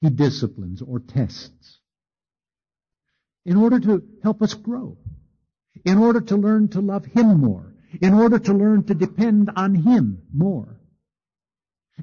He 0.00 0.10
disciplines 0.10 0.82
or 0.82 1.00
tests 1.00 1.78
in 3.46 3.56
order 3.56 3.78
to 3.78 4.02
help 4.22 4.42
us 4.42 4.54
grow, 4.54 4.98
in 5.84 5.98
order 5.98 6.20
to 6.20 6.36
learn 6.36 6.68
to 6.68 6.80
love 6.80 7.04
Him 7.04 7.40
more, 7.40 7.72
in 8.00 8.12
order 8.12 8.38
to 8.40 8.52
learn 8.52 8.82
to 8.84 8.94
depend 8.94 9.50
on 9.54 9.74
Him 9.74 10.22
more. 10.34 10.75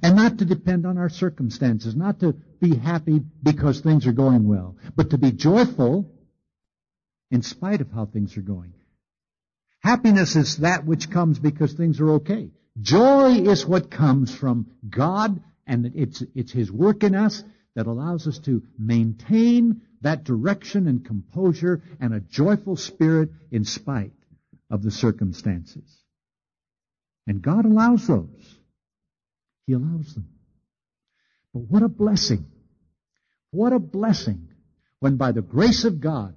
And 0.02 0.16
not 0.16 0.40
to 0.40 0.46
depend 0.46 0.86
on 0.86 0.98
our 0.98 1.10
circumstances, 1.10 1.96
not 1.96 2.20
to 2.22 2.34
be 2.60 2.76
happy 2.76 3.22
because 3.44 3.80
things 3.80 4.08
are 4.08 4.14
going 4.14 4.48
well, 4.48 4.76
but 4.96 5.12
to 5.12 5.18
be 5.18 5.32
joyful 5.32 6.10
in 7.30 7.44
spite 7.44 7.82
of 7.82 7.92
how 7.92 8.06
things 8.06 8.36
are 8.38 8.42
going. 8.42 8.74
Happiness 9.80 10.36
is 10.36 10.58
that 10.58 10.86
which 10.86 11.12
comes 11.12 11.38
because 11.38 11.74
things 11.74 12.00
are 12.00 12.12
okay. 12.14 12.50
Joy 12.82 13.34
is 13.34 13.66
what 13.66 13.92
comes 13.92 14.34
from 14.34 14.72
God 14.90 15.44
and 15.68 15.92
it's, 15.96 16.24
it's 16.34 16.52
His 16.52 16.72
work 16.72 17.04
in 17.04 17.16
us 17.16 17.44
that 17.76 17.88
allows 17.88 18.28
us 18.28 18.40
to 18.40 18.64
maintain 18.78 19.82
that 20.02 20.24
direction 20.24 20.88
and 20.88 21.06
composure 21.06 21.82
and 22.00 22.14
a 22.14 22.20
joyful 22.20 22.76
spirit 22.76 23.30
in 23.52 23.64
spite 23.64 24.12
of 24.70 24.84
the 24.84 24.92
circumstances. 24.92 25.90
And 27.26 27.42
God 27.42 27.66
allows 27.66 28.08
those. 28.08 28.58
He 29.66 29.74
allows 29.74 30.14
them. 30.14 30.28
But 31.54 31.64
what 31.64 31.84
a 31.84 31.88
blessing. 31.88 32.46
What 33.52 33.74
a 33.74 33.80
blessing 33.80 34.50
when 35.00 35.18
by 35.18 35.32
the 35.32 35.42
grace 35.42 35.86
of 35.86 36.00
God 36.00 36.36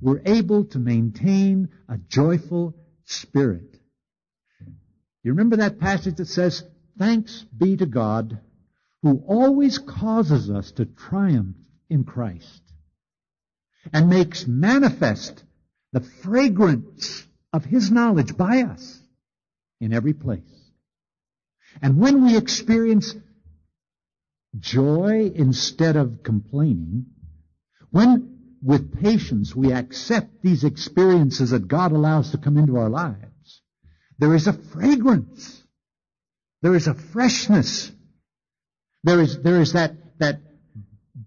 we're 0.00 0.22
able 0.26 0.64
to 0.66 0.78
maintain 0.78 1.68
a 1.88 1.96
joyful 1.96 2.74
spirit. 3.04 3.76
You 5.22 5.32
remember 5.32 5.56
that 5.56 5.78
passage 5.80 6.16
that 6.16 6.26
says, 6.26 6.64
Thanks 6.98 7.44
be 7.56 7.76
to 7.76 7.86
God 7.86 8.40
who 9.02 9.22
always 9.26 9.78
causes 9.78 10.50
us 10.50 10.72
to 10.72 10.86
triumph 10.86 11.56
in 11.88 12.04
Christ 12.04 12.62
and 13.92 14.08
makes 14.08 14.46
manifest 14.46 15.44
the 15.92 16.00
fragrance 16.00 17.26
of 17.52 17.64
His 17.64 17.90
knowledge 17.90 18.36
by 18.36 18.62
us 18.62 19.00
in 19.80 19.92
every 19.92 20.12
place. 20.12 20.65
And 21.82 21.98
when 21.98 22.24
we 22.24 22.36
experience 22.36 23.14
joy 24.58 25.30
instead 25.34 25.96
of 25.96 26.22
complaining, 26.22 27.06
when 27.90 28.56
with 28.62 29.00
patience 29.00 29.54
we 29.54 29.72
accept 29.72 30.42
these 30.42 30.64
experiences 30.64 31.50
that 31.50 31.68
God 31.68 31.92
allows 31.92 32.30
to 32.30 32.38
come 32.38 32.56
into 32.56 32.76
our 32.76 32.88
lives, 32.88 33.62
there 34.18 34.34
is 34.34 34.46
a 34.46 34.52
fragrance. 34.52 35.62
There 36.62 36.74
is 36.74 36.86
a 36.86 36.94
freshness. 36.94 37.92
There 39.04 39.20
is, 39.20 39.40
there 39.42 39.60
is 39.60 39.74
that, 39.74 39.92
that, 40.18 40.40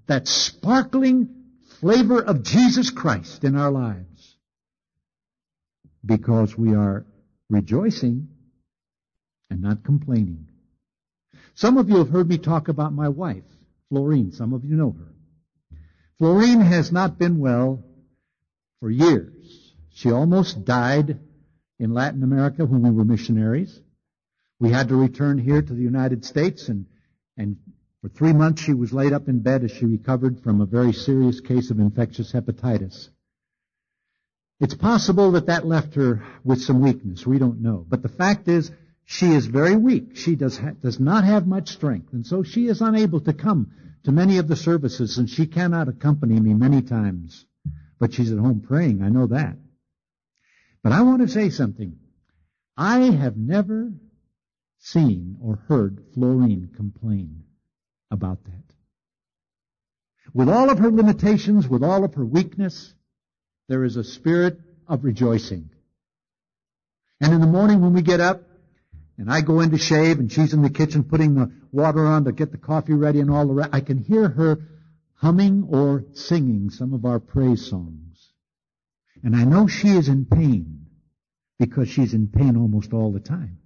that 0.07 0.27
sparkling 0.27 1.45
flavor 1.79 2.21
of 2.21 2.43
Jesus 2.43 2.89
Christ 2.89 3.43
in 3.43 3.55
our 3.55 3.71
lives. 3.71 4.35
Because 6.03 6.57
we 6.57 6.73
are 6.75 7.05
rejoicing 7.49 8.29
and 9.49 9.61
not 9.61 9.83
complaining. 9.83 10.47
Some 11.55 11.77
of 11.77 11.89
you 11.89 11.97
have 11.97 12.09
heard 12.09 12.29
me 12.29 12.37
talk 12.37 12.67
about 12.67 12.93
my 12.93 13.09
wife, 13.09 13.43
Florine. 13.89 14.31
Some 14.31 14.53
of 14.53 14.63
you 14.63 14.75
know 14.75 14.95
her. 14.97 15.77
Florine 16.17 16.61
has 16.61 16.91
not 16.91 17.17
been 17.17 17.39
well 17.39 17.83
for 18.79 18.89
years. 18.89 19.33
She 19.93 20.11
almost 20.11 20.65
died 20.65 21.19
in 21.79 21.93
Latin 21.93 22.23
America 22.23 22.65
when 22.65 22.81
we 22.81 22.91
were 22.91 23.05
missionaries. 23.05 23.79
We 24.59 24.71
had 24.71 24.89
to 24.89 24.95
return 24.95 25.37
here 25.37 25.61
to 25.61 25.73
the 25.73 25.81
United 25.81 26.25
States 26.25 26.67
and, 26.67 26.85
and 27.37 27.57
for 28.01 28.09
three 28.09 28.33
months 28.33 28.61
she 28.61 28.73
was 28.73 28.93
laid 28.93 29.13
up 29.13 29.27
in 29.27 29.39
bed 29.39 29.63
as 29.63 29.71
she 29.71 29.85
recovered 29.85 30.41
from 30.41 30.61
a 30.61 30.65
very 30.65 30.93
serious 30.93 31.39
case 31.39 31.71
of 31.71 31.79
infectious 31.79 32.31
hepatitis. 32.31 33.09
It's 34.59 34.75
possible 34.75 35.31
that 35.31 35.47
that 35.47 35.65
left 35.65 35.95
her 35.95 36.23
with 36.43 36.61
some 36.61 36.81
weakness. 36.81 37.25
We 37.25 37.39
don't 37.39 37.61
know. 37.61 37.85
But 37.87 38.01
the 38.01 38.09
fact 38.09 38.49
is, 38.49 38.71
she 39.11 39.33
is 39.33 39.47
very 39.47 39.75
weak. 39.75 40.17
She 40.17 40.35
does, 40.35 40.55
ha- 40.55 40.75
does 40.83 40.99
not 40.99 41.23
have 41.23 41.47
much 41.47 41.69
strength. 41.69 42.13
And 42.13 42.23
so 42.23 42.43
she 42.43 42.67
is 42.67 42.79
unable 42.79 43.19
to 43.21 43.33
come 43.33 43.71
to 44.03 44.11
many 44.11 44.37
of 44.37 44.47
the 44.47 44.55
services, 44.55 45.17
and 45.17 45.27
she 45.27 45.47
cannot 45.47 45.87
accompany 45.87 46.39
me 46.39 46.53
many 46.53 46.83
times. 46.83 47.43
But 47.99 48.13
she's 48.13 48.31
at 48.31 48.37
home 48.37 48.61
praying, 48.61 49.01
I 49.01 49.09
know 49.09 49.25
that. 49.25 49.57
But 50.83 50.91
I 50.91 51.01
want 51.01 51.23
to 51.23 51.27
say 51.27 51.49
something. 51.49 51.97
I 52.77 52.99
have 52.99 53.35
never 53.35 53.91
seen 54.77 55.37
or 55.41 55.55
heard 55.67 56.05
Florine 56.13 56.69
complain 56.75 57.45
about 58.11 58.43
that. 58.43 58.75
With 60.35 60.49
all 60.49 60.69
of 60.69 60.77
her 60.77 60.91
limitations, 60.91 61.67
with 61.67 61.83
all 61.83 62.03
of 62.03 62.13
her 62.13 62.25
weakness, 62.25 62.93
there 63.69 63.83
is 63.83 63.95
a 63.95 64.03
spirit 64.03 64.59
of 64.87 65.03
rejoicing. 65.03 65.71
And 67.19 67.33
in 67.33 67.41
the 67.41 67.47
morning 67.47 67.81
when 67.81 67.93
we 67.93 68.03
get 68.03 68.19
up, 68.19 68.43
and 69.19 69.29
I 69.29 69.41
go 69.41 69.59
in 69.59 69.71
to 69.71 69.77
shave, 69.77 70.19
and 70.19 70.31
she's 70.31 70.53
in 70.53 70.61
the 70.61 70.69
kitchen 70.69 71.03
putting 71.03 71.35
the 71.35 71.51
water 71.73 72.05
on 72.05 72.23
to 72.23 72.31
get 72.31 72.53
the 72.53 72.57
coffee 72.57 72.93
ready 72.93 73.19
and 73.19 73.29
all 73.29 73.45
the 73.45 73.53
rest. 73.53 73.71
I 73.73 73.81
can 73.81 73.97
hear 73.97 74.29
her 74.29 74.59
humming 75.15 75.67
or 75.69 76.05
singing 76.13 76.69
some 76.69 76.93
of 76.93 77.03
our 77.03 77.19
praise 77.19 77.69
songs. 77.69 78.31
And 79.21 79.35
I 79.35 79.43
know 79.43 79.67
she 79.67 79.89
is 79.89 80.07
in 80.07 80.25
pain 80.25 80.85
because 81.59 81.89
she's 81.89 82.13
in 82.13 82.29
pain 82.29 82.55
almost 82.55 82.93
all 82.93 83.11
the 83.11 83.19
time. 83.19 83.59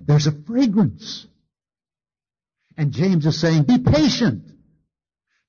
There's 0.00 0.28
a 0.28 0.32
fragrance. 0.32 1.26
And 2.76 2.92
James 2.92 3.26
is 3.26 3.40
saying, 3.40 3.64
be 3.64 3.78
patient. 3.78 4.44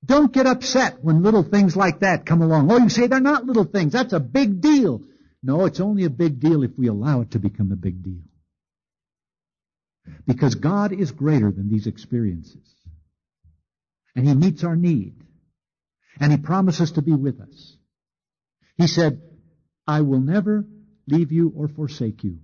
Don't 0.03 0.33
get 0.33 0.47
upset 0.47 1.03
when 1.03 1.21
little 1.21 1.43
things 1.43 1.75
like 1.75 1.99
that 1.99 2.25
come 2.25 2.41
along. 2.41 2.71
Oh, 2.71 2.77
you 2.77 2.89
say 2.89 3.05
they're 3.05 3.19
not 3.19 3.45
little 3.45 3.65
things. 3.65 3.93
That's 3.93 4.13
a 4.13 4.19
big 4.19 4.61
deal. 4.61 5.03
No, 5.43 5.65
it's 5.65 5.79
only 5.79 6.05
a 6.05 6.09
big 6.09 6.39
deal 6.39 6.63
if 6.63 6.71
we 6.75 6.87
allow 6.87 7.21
it 7.21 7.31
to 7.31 7.39
become 7.39 7.71
a 7.71 7.75
big 7.75 8.01
deal. 8.01 8.23
Because 10.25 10.55
God 10.55 10.91
is 10.91 11.11
greater 11.11 11.51
than 11.51 11.69
these 11.69 11.87
experiences. 11.87 12.75
And 14.15 14.27
He 14.27 14.33
meets 14.33 14.63
our 14.63 14.75
need. 14.75 15.15
And 16.19 16.31
He 16.31 16.37
promises 16.37 16.93
to 16.93 17.01
be 17.01 17.13
with 17.13 17.39
us. 17.39 17.77
He 18.77 18.87
said, 18.87 19.21
I 19.85 20.01
will 20.01 20.19
never 20.19 20.65
leave 21.07 21.31
you 21.31 21.53
or 21.55 21.67
forsake 21.67 22.23
you. 22.23 22.39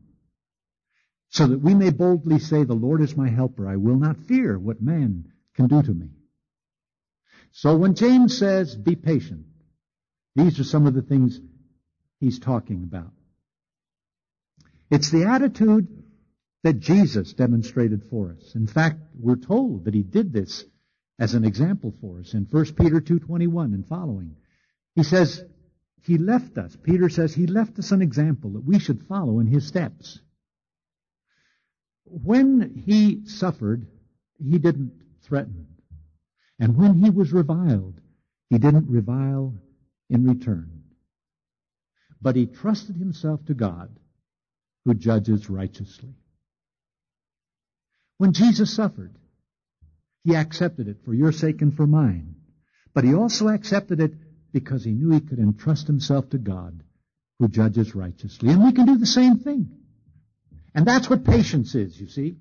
So 1.29 1.47
that 1.47 1.59
we 1.61 1.73
may 1.73 1.89
boldly 1.89 2.39
say, 2.39 2.63
the 2.63 2.73
Lord 2.73 3.01
is 3.01 3.17
my 3.17 3.29
helper. 3.29 3.67
I 3.67 3.75
will 3.75 3.97
not 3.97 4.17
fear 4.27 4.57
what 4.57 4.81
man 4.81 5.31
can 5.55 5.67
do 5.67 5.81
to 5.81 5.91
me. 5.91 6.09
So 7.51 7.75
when 7.75 7.95
James 7.95 8.37
says, 8.37 8.75
be 8.75 8.95
patient, 8.95 9.45
these 10.35 10.59
are 10.59 10.63
some 10.63 10.87
of 10.87 10.93
the 10.93 11.01
things 11.01 11.39
he's 12.19 12.39
talking 12.39 12.83
about. 12.83 13.11
It's 14.89 15.11
the 15.11 15.25
attitude 15.25 16.02
that 16.63 16.79
Jesus 16.79 17.33
demonstrated 17.33 18.03
for 18.09 18.31
us. 18.31 18.55
In 18.55 18.67
fact, 18.67 18.99
we're 19.19 19.35
told 19.35 19.85
that 19.85 19.93
he 19.93 20.01
did 20.01 20.31
this 20.31 20.63
as 21.19 21.33
an 21.33 21.43
example 21.43 21.93
for 22.01 22.19
us 22.19 22.33
in 22.33 22.47
1 22.49 22.65
Peter 22.73 23.01
2.21 23.01 23.65
and 23.73 23.87
following. 23.87 24.35
He 24.95 25.03
says, 25.03 25.43
he 26.01 26.17
left 26.17 26.57
us, 26.57 26.75
Peter 26.81 27.09
says, 27.09 27.33
he 27.33 27.47
left 27.47 27.79
us 27.79 27.91
an 27.91 28.01
example 28.01 28.51
that 28.51 28.65
we 28.65 28.79
should 28.79 29.03
follow 29.03 29.39
in 29.39 29.47
his 29.47 29.67
steps. 29.67 30.19
When 32.05 32.83
he 32.85 33.25
suffered, 33.25 33.87
he 34.37 34.57
didn't 34.57 34.93
threaten. 35.21 35.67
And 36.59 36.77
when 36.77 36.95
he 36.95 37.09
was 37.09 37.31
reviled, 37.31 37.99
he 38.49 38.57
didn't 38.57 38.89
revile 38.89 39.55
in 40.09 40.25
return. 40.25 40.83
But 42.21 42.35
he 42.35 42.45
trusted 42.45 42.95
himself 42.95 43.45
to 43.45 43.53
God, 43.53 43.97
who 44.85 44.93
judges 44.93 45.49
righteously. 45.49 46.13
When 48.17 48.33
Jesus 48.33 48.73
suffered, 48.73 49.15
he 50.23 50.35
accepted 50.35 50.87
it 50.87 50.97
for 51.03 51.13
your 51.13 51.31
sake 51.31 51.61
and 51.61 51.75
for 51.75 51.85
mine. 51.85 52.35
But 52.93 53.03
he 53.03 53.13
also 53.13 53.47
accepted 53.47 53.99
it 53.99 54.13
because 54.53 54.83
he 54.83 54.91
knew 54.91 55.11
he 55.11 55.19
could 55.19 55.39
entrust 55.39 55.87
himself 55.87 56.29
to 56.29 56.37
God, 56.37 56.83
who 57.39 57.47
judges 57.47 57.95
righteously. 57.95 58.49
And 58.49 58.63
we 58.63 58.71
can 58.71 58.85
do 58.85 58.97
the 58.97 59.05
same 59.05 59.39
thing. 59.39 59.69
And 60.75 60.85
that's 60.85 61.09
what 61.09 61.25
patience 61.25 61.75
is, 61.75 61.99
you 61.99 62.07
see. 62.07 62.35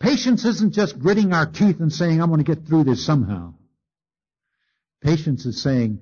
Patience 0.00 0.44
isn't 0.44 0.74
just 0.74 0.98
gritting 0.98 1.32
our 1.32 1.46
teeth 1.46 1.80
and 1.80 1.92
saying, 1.92 2.20
I'm 2.20 2.28
going 2.28 2.44
to 2.44 2.54
get 2.54 2.66
through 2.66 2.84
this 2.84 3.04
somehow. 3.04 3.54
Patience 5.02 5.46
is 5.46 5.60
saying, 5.60 6.00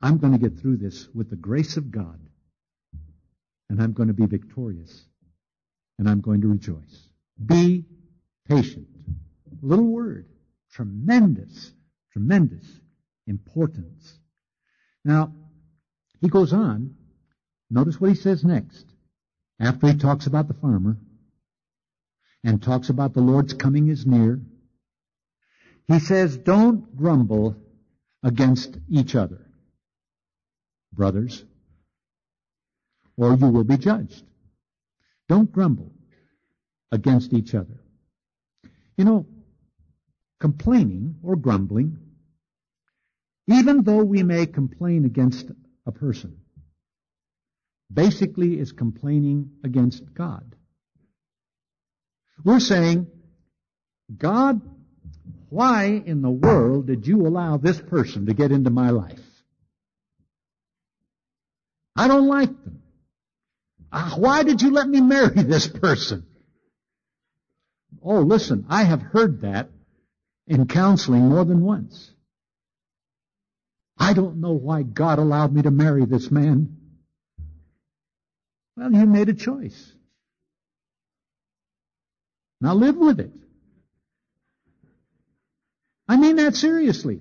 I'm 0.00 0.18
going 0.18 0.32
to 0.32 0.38
get 0.38 0.58
through 0.58 0.78
this 0.78 1.08
with 1.14 1.30
the 1.30 1.36
grace 1.36 1.76
of 1.76 1.90
God. 1.90 2.18
And 3.68 3.80
I'm 3.82 3.92
going 3.92 4.08
to 4.08 4.14
be 4.14 4.26
victorious. 4.26 5.04
And 5.98 6.08
I'm 6.08 6.20
going 6.20 6.40
to 6.42 6.48
rejoice. 6.48 7.07
Be 7.44 7.84
patient. 8.48 8.88
Little 9.62 9.86
word. 9.86 10.26
Tremendous, 10.72 11.72
tremendous 12.12 12.64
importance. 13.26 14.18
Now, 15.04 15.32
he 16.20 16.28
goes 16.28 16.52
on. 16.52 16.94
Notice 17.70 18.00
what 18.00 18.10
he 18.10 18.16
says 18.16 18.44
next. 18.44 18.86
After 19.60 19.88
he 19.88 19.96
talks 19.96 20.26
about 20.26 20.48
the 20.48 20.54
farmer 20.54 20.96
and 22.44 22.62
talks 22.62 22.88
about 22.88 23.14
the 23.14 23.20
Lord's 23.20 23.54
coming 23.54 23.88
is 23.88 24.06
near, 24.06 24.40
he 25.86 25.98
says, 25.98 26.36
don't 26.36 26.96
grumble 26.96 27.56
against 28.22 28.76
each 28.88 29.14
other, 29.14 29.46
brothers, 30.92 31.44
or 33.16 33.34
you 33.34 33.46
will 33.46 33.64
be 33.64 33.78
judged. 33.78 34.22
Don't 35.28 35.50
grumble 35.50 35.92
against 36.90 37.32
each 37.32 37.54
other. 37.54 37.80
You 38.96 39.04
know, 39.04 39.26
complaining 40.40 41.16
or 41.22 41.36
grumbling, 41.36 41.98
even 43.46 43.82
though 43.82 44.04
we 44.04 44.22
may 44.22 44.46
complain 44.46 45.04
against 45.04 45.50
a 45.86 45.92
person, 45.92 46.38
basically 47.92 48.58
is 48.58 48.72
complaining 48.72 49.50
against 49.64 50.02
God. 50.14 50.54
We're 52.44 52.60
saying, 52.60 53.06
God, 54.16 54.60
why 55.50 56.02
in 56.04 56.22
the 56.22 56.30
world 56.30 56.86
did 56.86 57.06
you 57.06 57.26
allow 57.26 57.56
this 57.56 57.80
person 57.80 58.26
to 58.26 58.34
get 58.34 58.52
into 58.52 58.70
my 58.70 58.90
life? 58.90 59.20
I 61.96 62.06
don't 62.06 62.28
like 62.28 62.50
them. 62.64 62.82
Uh, 63.90 64.10
why 64.16 64.42
did 64.42 64.62
you 64.62 64.70
let 64.70 64.88
me 64.88 65.00
marry 65.00 65.42
this 65.42 65.66
person? 65.66 66.27
Oh, 68.02 68.20
listen, 68.20 68.66
I 68.68 68.84
have 68.84 69.02
heard 69.02 69.42
that 69.42 69.70
in 70.46 70.66
counseling 70.66 71.28
more 71.28 71.44
than 71.44 71.60
once. 71.60 72.10
I 73.98 74.12
don't 74.12 74.40
know 74.40 74.52
why 74.52 74.82
God 74.82 75.18
allowed 75.18 75.52
me 75.52 75.62
to 75.62 75.70
marry 75.70 76.04
this 76.04 76.30
man. 76.30 76.76
Well, 78.76 78.92
you 78.92 79.06
made 79.06 79.28
a 79.28 79.34
choice. 79.34 79.92
Now 82.60 82.74
live 82.74 82.96
with 82.96 83.20
it. 83.20 83.32
I 86.08 86.16
mean 86.16 86.36
that 86.36 86.54
seriously. 86.54 87.20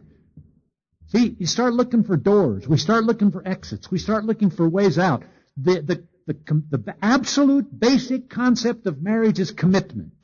See, 1.07 1.35
you 1.39 1.47
start 1.47 1.73
looking 1.73 2.03
for 2.03 2.15
doors. 2.15 2.67
We 2.67 2.77
start 2.77 3.05
looking 3.05 3.31
for 3.31 3.45
exits. 3.45 3.89
We 3.89 3.97
start 3.97 4.25
looking 4.25 4.49
for 4.49 4.67
ways 4.67 4.99
out. 4.99 5.23
The, 5.57 5.81
the, 5.81 6.03
the, 6.27 6.77
the 6.77 6.95
absolute 7.01 7.67
basic 7.77 8.29
concept 8.29 8.85
of 8.85 9.01
marriage 9.01 9.39
is 9.39 9.51
commitment 9.51 10.16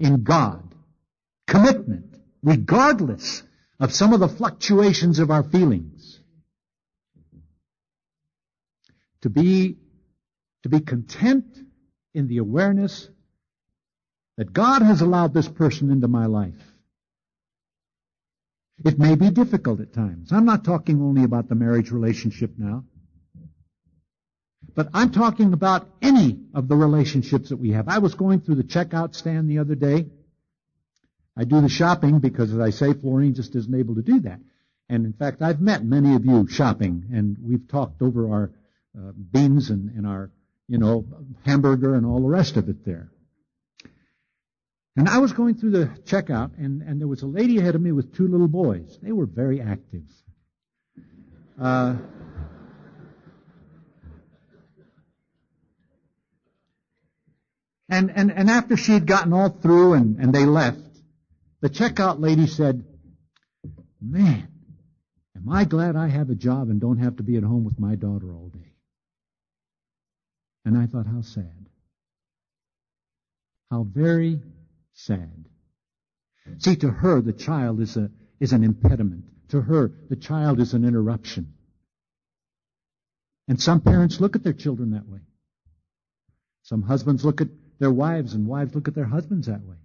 in 0.00 0.24
God. 0.24 0.74
Commitment, 1.46 2.16
regardless 2.42 3.42
of 3.78 3.92
some 3.92 4.12
of 4.12 4.20
the 4.20 4.28
fluctuations 4.28 5.18
of 5.18 5.30
our 5.30 5.42
feelings. 5.42 6.18
To 9.22 9.30
be, 9.30 9.76
to 10.62 10.68
be 10.68 10.80
content 10.80 11.44
in 12.14 12.26
the 12.26 12.38
awareness 12.38 13.08
that 14.36 14.52
God 14.52 14.82
has 14.82 15.02
allowed 15.02 15.34
this 15.34 15.48
person 15.48 15.90
into 15.90 16.08
my 16.08 16.26
life. 16.26 16.54
It 18.82 18.98
may 18.98 19.14
be 19.14 19.30
difficult 19.30 19.80
at 19.80 19.92
times. 19.92 20.32
I'm 20.32 20.46
not 20.46 20.64
talking 20.64 21.02
only 21.02 21.24
about 21.24 21.48
the 21.48 21.54
marriage 21.54 21.90
relationship 21.90 22.52
now. 22.56 22.84
But 24.80 24.88
I'm 24.94 25.12
talking 25.12 25.52
about 25.52 25.86
any 26.00 26.40
of 26.54 26.66
the 26.66 26.74
relationships 26.74 27.50
that 27.50 27.58
we 27.58 27.72
have. 27.72 27.86
I 27.86 27.98
was 27.98 28.14
going 28.14 28.40
through 28.40 28.54
the 28.54 28.64
checkout 28.64 29.14
stand 29.14 29.50
the 29.50 29.58
other 29.58 29.74
day. 29.74 30.06
I 31.36 31.44
do 31.44 31.60
the 31.60 31.68
shopping 31.68 32.20
because, 32.20 32.50
as 32.50 32.58
I 32.58 32.70
say, 32.70 32.94
Florine 32.94 33.34
just 33.34 33.54
isn't 33.54 33.74
able 33.74 33.96
to 33.96 34.00
do 34.00 34.20
that. 34.20 34.40
And 34.88 35.04
in 35.04 35.12
fact, 35.12 35.42
I've 35.42 35.60
met 35.60 35.84
many 35.84 36.14
of 36.14 36.24
you 36.24 36.48
shopping, 36.48 37.04
and 37.12 37.36
we've 37.42 37.68
talked 37.68 38.00
over 38.00 38.30
our 38.32 38.52
uh, 38.98 39.12
beans 39.12 39.68
and, 39.68 39.90
and 39.90 40.06
our, 40.06 40.30
you 40.66 40.78
know, 40.78 41.04
hamburger 41.44 41.94
and 41.94 42.06
all 42.06 42.22
the 42.22 42.28
rest 42.28 42.56
of 42.56 42.70
it 42.70 42.82
there. 42.86 43.10
And 44.96 45.10
I 45.10 45.18
was 45.18 45.34
going 45.34 45.56
through 45.56 45.72
the 45.72 45.86
checkout, 46.04 46.52
and, 46.56 46.80
and 46.80 46.98
there 46.98 47.06
was 47.06 47.20
a 47.20 47.26
lady 47.26 47.58
ahead 47.58 47.74
of 47.74 47.82
me 47.82 47.92
with 47.92 48.16
two 48.16 48.28
little 48.28 48.48
boys. 48.48 48.98
They 49.02 49.12
were 49.12 49.26
very 49.26 49.60
active. 49.60 50.04
Uh, 51.60 51.96
and, 57.90 58.12
and, 58.14 58.30
and 58.30 58.48
after 58.48 58.76
she 58.76 58.92
had 58.92 59.06
gotten 59.06 59.32
all 59.32 59.48
through 59.50 59.94
and, 59.94 60.18
and 60.18 60.32
they 60.32 60.46
left, 60.46 60.78
the 61.60 61.68
checkout 61.68 62.20
lady 62.20 62.46
said, 62.46 62.84
Man, 64.00 64.48
am 65.36 65.48
I 65.48 65.64
glad 65.64 65.96
I 65.96 66.08
have 66.08 66.30
a 66.30 66.34
job 66.34 66.70
and 66.70 66.80
don't 66.80 66.98
have 66.98 67.16
to 67.16 67.22
be 67.22 67.36
at 67.36 67.42
home 67.42 67.64
with 67.64 67.78
my 67.78 67.96
daughter 67.96 68.32
all 68.32 68.48
day. 68.48 68.72
And 70.64 70.78
I 70.78 70.86
thought, 70.86 71.06
how 71.06 71.22
sad. 71.22 71.66
How 73.70 73.82
very 73.82 74.40
sad. 74.94 75.46
See, 76.58 76.76
to 76.76 76.88
her, 76.88 77.20
the 77.20 77.32
child 77.32 77.80
is, 77.80 77.96
a, 77.96 78.10
is 78.38 78.52
an 78.52 78.64
impediment. 78.64 79.24
To 79.48 79.60
her, 79.60 79.90
the 80.08 80.16
child 80.16 80.60
is 80.60 80.74
an 80.74 80.84
interruption. 80.84 81.54
And 83.48 83.60
some 83.60 83.80
parents 83.80 84.20
look 84.20 84.36
at 84.36 84.44
their 84.44 84.52
children 84.52 84.92
that 84.92 85.08
way. 85.08 85.20
Some 86.62 86.82
husbands 86.82 87.24
look 87.24 87.40
at 87.40 87.48
their 87.80 87.90
wives, 87.90 88.34
and 88.34 88.46
wives 88.46 88.74
look 88.74 88.86
at 88.88 88.94
their 88.94 89.06
husbands 89.06 89.48
that 89.48 89.64
way. 89.64 89.76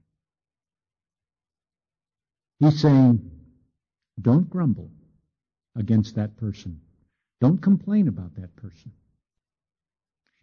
He's 2.59 2.81
saying, 2.81 3.31
don't 4.21 4.49
grumble 4.49 4.91
against 5.75 6.15
that 6.15 6.37
person. 6.37 6.81
Don't 7.41 7.61
complain 7.61 8.07
about 8.07 8.35
that 8.35 8.55
person. 8.55 8.91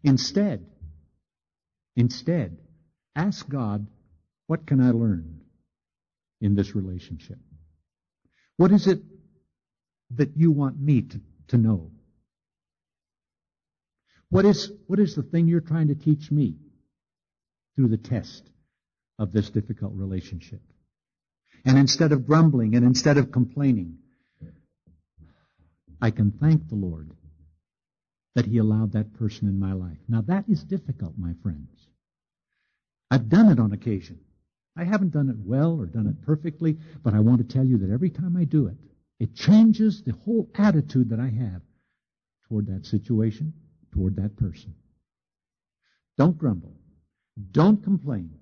Instead, 0.02 0.66
instead, 1.94 2.58
ask 3.14 3.48
God, 3.48 3.86
what 4.46 4.66
can 4.66 4.80
I 4.80 4.90
learn 4.90 5.40
in 6.40 6.54
this 6.54 6.74
relationship? 6.74 7.38
What 8.56 8.72
is 8.72 8.86
it 8.86 9.00
that 10.16 10.36
you 10.36 10.50
want 10.50 10.80
me 10.80 11.02
to, 11.02 11.20
to 11.48 11.56
know? 11.56 11.90
What 14.28 14.44
is, 14.44 14.70
what 14.86 14.98
is 14.98 15.14
the 15.14 15.22
thing 15.22 15.48
you're 15.48 15.60
trying 15.60 15.88
to 15.88 15.94
teach 15.94 16.30
me 16.30 16.56
through 17.74 17.88
the 17.88 17.96
test 17.96 18.48
of 19.18 19.32
this 19.32 19.50
difficult 19.50 19.92
relationship? 19.94 20.61
And 21.64 21.78
instead 21.78 22.12
of 22.12 22.26
grumbling 22.26 22.74
and 22.74 22.85
instead 22.85 23.18
of 23.18 23.30
complaining, 23.30 23.98
I 26.00 26.11
can 26.11 26.32
thank 26.32 26.68
the 26.68 26.74
Lord 26.74 27.11
that 28.35 28.46
He 28.46 28.58
allowed 28.58 28.92
that 28.92 29.14
person 29.14 29.48
in 29.48 29.58
my 29.58 29.72
life. 29.72 29.98
Now 30.08 30.22
that 30.22 30.44
is 30.48 30.64
difficult, 30.64 31.14
my 31.16 31.35
friends. 31.42 31.68
I've 33.11 33.28
done 33.28 33.50
it 33.50 33.61
on 33.61 33.72
occasion. 33.72 34.18
I 34.76 34.85
haven't 34.85 35.12
done 35.12 35.28
it 35.28 35.37
well 35.38 35.78
or 35.78 35.87
done 35.87 36.06
it 36.06 36.24
perfectly, 36.24 36.78
but 37.02 37.14
I 37.14 37.20
want 37.20 37.38
to 37.38 37.54
tell 37.54 37.64
you 37.64 37.78
that 37.78 37.90
every 37.90 38.11
time 38.11 38.37
I 38.37 38.44
do 38.44 38.66
it, 38.68 38.76
it 39.20 39.35
changes 39.35 40.02
the 40.02 40.14
whole 40.24 40.50
attitude 40.56 41.11
that 41.11 41.20
I 41.20 41.28
have 41.28 41.61
toward 42.48 42.66
that 42.68 42.87
situation, 42.87 43.52
toward 43.92 44.16
that 44.16 44.37
person. 44.37 44.74
Don't 46.16 46.38
grumble. 46.38 46.74
Don't 47.53 47.83
complain. 47.83 48.33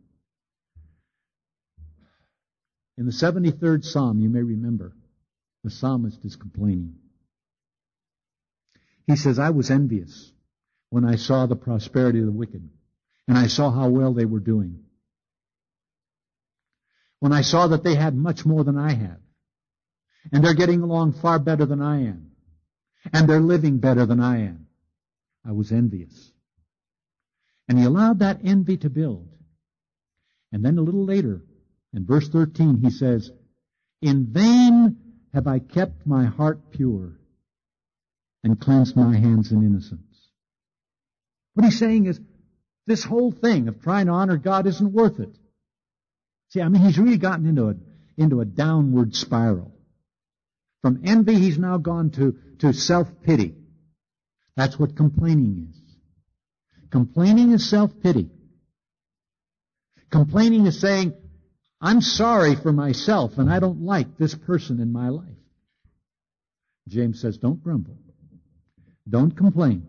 In 2.98 3.06
the 3.06 3.12
73rd 3.12 3.84
Psalm, 3.84 4.20
you 4.20 4.28
may 4.28 4.42
remember, 4.42 4.94
the 5.64 5.70
psalmist 5.70 6.24
is 6.24 6.36
complaining. 6.36 6.96
He 9.06 9.16
says, 9.16 9.38
I 9.38 9.50
was 9.50 9.70
envious 9.70 10.32
when 10.90 11.04
I 11.04 11.16
saw 11.16 11.46
the 11.46 11.56
prosperity 11.56 12.20
of 12.20 12.26
the 12.26 12.32
wicked, 12.32 12.68
and 13.28 13.38
I 13.38 13.46
saw 13.46 13.70
how 13.70 13.88
well 13.88 14.14
they 14.14 14.26
were 14.26 14.40
doing. 14.40 14.80
when 17.20 17.32
I 17.32 17.42
saw 17.42 17.68
that 17.68 17.84
they 17.84 17.94
had 17.94 18.14
much 18.16 18.44
more 18.44 18.64
than 18.64 18.78
I 18.78 18.92
have. 18.94 19.20
And 20.32 20.44
they're 20.44 20.54
getting 20.54 20.82
along 20.82 21.14
far 21.14 21.38
better 21.38 21.66
than 21.66 21.80
I 21.80 22.04
am. 22.08 22.32
And 23.12 23.28
they're 23.28 23.40
living 23.40 23.78
better 23.78 24.06
than 24.06 24.20
I 24.20 24.42
am. 24.42 24.66
I 25.46 25.52
was 25.52 25.72
envious. 25.72 26.32
And 27.70 27.78
he 27.78 27.84
allowed 27.84 28.18
that 28.18 28.40
envy 28.42 28.78
to 28.78 28.90
build. 28.90 29.28
And 30.50 30.64
then 30.64 30.76
a 30.76 30.82
little 30.82 31.04
later, 31.04 31.40
in 31.94 32.04
verse 32.04 32.28
13, 32.28 32.78
he 32.82 32.90
says, 32.90 33.30
In 34.02 34.26
vain 34.32 34.96
have 35.32 35.46
I 35.46 35.60
kept 35.60 36.04
my 36.04 36.24
heart 36.24 36.72
pure 36.72 37.12
and 38.42 38.60
cleansed 38.60 38.96
my 38.96 39.16
hands 39.16 39.52
in 39.52 39.62
innocence. 39.62 40.02
What 41.54 41.64
he's 41.64 41.78
saying 41.78 42.06
is, 42.06 42.18
this 42.88 43.04
whole 43.04 43.30
thing 43.30 43.68
of 43.68 43.80
trying 43.80 44.06
to 44.06 44.12
honor 44.12 44.36
God 44.36 44.66
isn't 44.66 44.92
worth 44.92 45.20
it. 45.20 45.38
See, 46.48 46.60
I 46.60 46.68
mean, 46.68 46.82
he's 46.82 46.98
really 46.98 47.18
gotten 47.18 47.46
into 47.46 47.68
a, 47.68 47.76
into 48.16 48.40
a 48.40 48.44
downward 48.44 49.14
spiral. 49.14 49.70
From 50.82 51.02
envy, 51.04 51.36
he's 51.36 51.56
now 51.56 51.78
gone 51.78 52.10
to, 52.12 52.36
to 52.58 52.72
self-pity. 52.72 53.54
That's 54.56 54.76
what 54.76 54.96
complaining 54.96 55.68
is. 55.70 55.79
Complaining 56.90 57.52
is 57.52 57.68
self-pity. 57.68 58.30
Complaining 60.10 60.66
is 60.66 60.80
saying, 60.80 61.14
I'm 61.80 62.00
sorry 62.00 62.56
for 62.56 62.72
myself 62.72 63.38
and 63.38 63.50
I 63.50 63.60
don't 63.60 63.82
like 63.82 64.18
this 64.18 64.34
person 64.34 64.80
in 64.80 64.92
my 64.92 65.08
life. 65.08 65.26
James 66.88 67.20
says, 67.20 67.38
don't 67.38 67.62
grumble. 67.62 67.96
Don't 69.08 69.36
complain. 69.36 69.86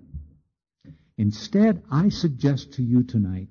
Instead, 1.17 1.83
I 1.91 2.09
suggest 2.09 2.73
to 2.73 2.83
you 2.83 3.03
tonight 3.03 3.47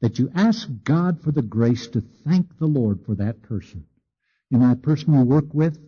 that 0.00 0.18
you 0.18 0.30
ask 0.34 0.68
God 0.84 1.22
for 1.22 1.30
the 1.32 1.42
grace 1.42 1.88
to 1.88 2.02
thank 2.26 2.58
the 2.58 2.66
Lord 2.66 3.04
for 3.04 3.14
that 3.16 3.42
person. 3.42 3.84
You 4.50 4.58
know, 4.58 4.68
that 4.68 4.82
person 4.82 5.12
you 5.14 5.20
work 5.22 5.52
with 5.52 5.78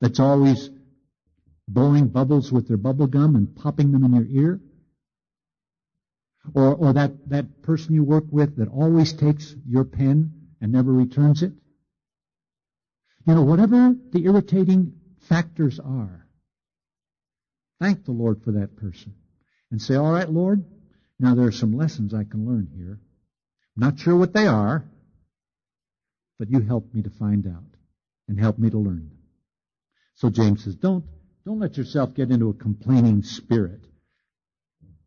that's 0.00 0.20
always 0.20 0.70
blowing 1.66 2.08
bubbles 2.08 2.50
with 2.50 2.66
their 2.66 2.76
bubble 2.76 3.06
gum 3.06 3.36
and 3.36 3.54
popping 3.54 3.92
them 3.92 4.04
in 4.04 4.14
your 4.14 4.26
ear? 4.28 4.60
Or, 6.54 6.74
or 6.74 6.92
that, 6.94 7.28
that 7.30 7.62
person 7.62 7.94
you 7.94 8.04
work 8.04 8.24
with 8.30 8.56
that 8.56 8.68
always 8.68 9.12
takes 9.12 9.54
your 9.66 9.84
pen 9.84 10.32
and 10.60 10.72
never 10.72 10.92
returns 10.92 11.42
it? 11.42 11.52
You 13.26 13.34
know, 13.34 13.42
whatever 13.42 13.94
the 14.12 14.24
irritating 14.24 14.94
factors 15.28 15.78
are, 15.78 16.26
thank 17.80 18.04
the 18.04 18.12
Lord 18.12 18.42
for 18.42 18.52
that 18.52 18.76
person. 18.76 19.14
And 19.70 19.82
say, 19.82 19.96
all 19.96 20.10
right, 20.10 20.28
Lord, 20.28 20.64
now 21.18 21.34
there 21.34 21.46
are 21.46 21.52
some 21.52 21.76
lessons 21.76 22.14
I 22.14 22.24
can 22.24 22.46
learn 22.46 22.68
here. 22.74 22.98
I'm 23.76 23.80
not 23.80 23.98
sure 23.98 24.16
what 24.16 24.32
they 24.32 24.46
are, 24.46 24.84
but 26.38 26.50
you 26.50 26.60
help 26.60 26.94
me 26.94 27.02
to 27.02 27.10
find 27.10 27.46
out 27.46 27.64
and 28.28 28.40
help 28.40 28.58
me 28.58 28.70
to 28.70 28.78
learn 28.78 29.08
them. 29.08 29.18
So 30.14 30.30
James 30.30 30.64
says, 30.64 30.74
don't, 30.74 31.04
don't 31.44 31.58
let 31.58 31.76
yourself 31.76 32.14
get 32.14 32.30
into 32.30 32.48
a 32.48 32.54
complaining 32.54 33.22
spirit. 33.22 33.87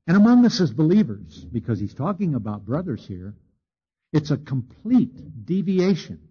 And 0.08 0.18
among 0.18 0.46
us 0.46 0.60
as 0.60 0.72
believers, 0.72 1.46
because 1.52 1.80
he's 1.80 1.94
talking 1.94 2.36
about 2.36 2.66
brothers 2.66 3.06
here, 3.06 3.36
it's 4.12 4.32
a 4.32 4.38
complete 4.38 5.46
deviation 5.46 6.28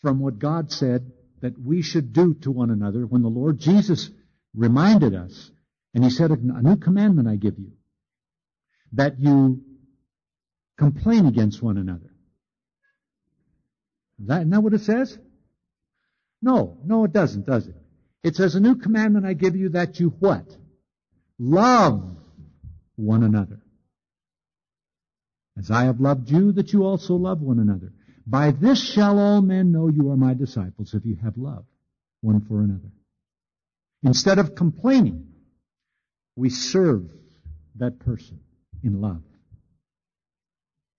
from 0.00 0.20
what 0.20 0.38
God 0.38 0.72
said 0.72 1.12
that 1.40 1.58
we 1.58 1.82
should 1.82 2.12
do 2.12 2.34
to 2.34 2.50
one 2.50 2.70
another 2.70 3.06
when 3.06 3.22
the 3.22 3.28
Lord 3.28 3.58
Jesus 3.58 4.10
reminded 4.54 5.14
us, 5.14 5.50
and 5.94 6.04
he 6.04 6.10
said, 6.10 6.30
a 6.30 6.36
new 6.36 6.76
commandment 6.76 7.28
I 7.28 7.36
give 7.36 7.58
you, 7.58 7.72
that 8.92 9.18
you 9.18 9.62
complain 10.78 11.26
against 11.26 11.62
one 11.62 11.76
another. 11.76 12.10
Is 14.20 14.26
that, 14.28 14.38
isn't 14.38 14.50
that 14.50 14.60
what 14.60 14.74
it 14.74 14.82
says? 14.82 15.18
No, 16.42 16.78
no 16.84 17.04
it 17.04 17.12
doesn't, 17.12 17.46
does 17.46 17.66
it? 17.66 17.76
It 18.22 18.36
says, 18.36 18.54
a 18.54 18.60
new 18.60 18.76
commandment 18.76 19.26
I 19.26 19.32
give 19.32 19.56
you 19.56 19.70
that 19.70 19.98
you 20.00 20.10
what? 20.20 20.44
Love 21.38 22.16
one 23.00 23.22
another. 23.22 23.60
As 25.58 25.70
I 25.70 25.84
have 25.84 26.00
loved 26.00 26.30
you, 26.30 26.52
that 26.52 26.72
you 26.72 26.84
also 26.84 27.14
love 27.14 27.40
one 27.40 27.58
another. 27.58 27.92
By 28.26 28.52
this 28.52 28.82
shall 28.82 29.18
all 29.18 29.42
men 29.42 29.72
know 29.72 29.88
you 29.88 30.10
are 30.10 30.16
my 30.16 30.34
disciples 30.34 30.94
if 30.94 31.04
you 31.04 31.16
have 31.16 31.36
love 31.36 31.64
one 32.20 32.40
for 32.40 32.60
another. 32.60 32.90
Instead 34.02 34.38
of 34.38 34.54
complaining, 34.54 35.26
we 36.36 36.50
serve 36.50 37.10
that 37.76 37.98
person 37.98 38.40
in 38.82 39.00
love. 39.00 39.22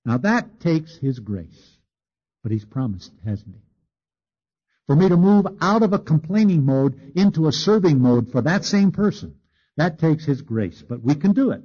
Now 0.06 0.18
that 0.18 0.60
takes 0.60 0.98
His 0.98 1.20
grace, 1.20 1.78
but 2.44 2.52
He's 2.52 2.66
promised, 2.66 3.12
hasn't 3.24 3.56
He? 3.56 3.62
For 4.88 4.96
me 4.96 5.10
to 5.10 5.18
move 5.18 5.46
out 5.62 5.84
of 5.84 5.94
a 5.94 6.00
complaining 6.00 6.66
mode 6.66 7.14
into 7.16 7.48
a 7.48 7.52
serving 7.52 8.00
mode 8.00 8.32
for 8.32 8.42
that 8.42 8.66
same 8.66 8.92
person, 8.92 9.36
that 9.78 10.00
takes 10.00 10.26
His 10.26 10.42
grace, 10.42 10.84
but 10.88 11.02
we 11.02 11.16
can 11.16 11.34
do 11.34 11.52
it. 11.52 11.62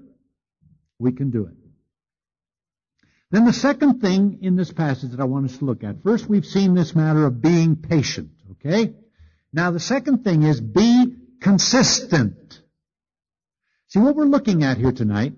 We 0.98 1.12
can 1.12 1.30
do 1.30 1.46
it. 1.46 1.54
Then 3.30 3.44
the 3.44 3.52
second 3.52 4.00
thing 4.00 4.38
in 4.42 4.56
this 4.56 4.72
passage 4.72 5.10
that 5.10 5.20
I 5.20 5.24
want 5.24 5.50
us 5.50 5.58
to 5.58 5.64
look 5.64 5.82
at. 5.82 6.02
First, 6.02 6.28
we've 6.28 6.46
seen 6.46 6.74
this 6.74 6.94
matter 6.94 7.26
of 7.26 7.42
being 7.42 7.76
patient, 7.76 8.30
okay? 8.52 8.94
Now 9.52 9.72
the 9.72 9.80
second 9.80 10.22
thing 10.22 10.42
is 10.42 10.60
be 10.60 11.14
consistent. 11.40 12.60
See, 13.88 13.98
what 13.98 14.14
we're 14.14 14.24
looking 14.24 14.62
at 14.62 14.78
here 14.78 14.92
tonight, 14.92 15.34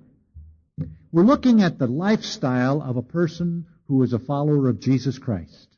we're 1.10 1.24
looking 1.24 1.62
at 1.62 1.78
the 1.78 1.86
lifestyle 1.86 2.82
of 2.82 2.96
a 2.96 3.02
person 3.02 3.66
who 3.86 4.02
is 4.02 4.12
a 4.12 4.18
follower 4.18 4.68
of 4.68 4.80
Jesus 4.80 5.18
Christ. 5.18 5.68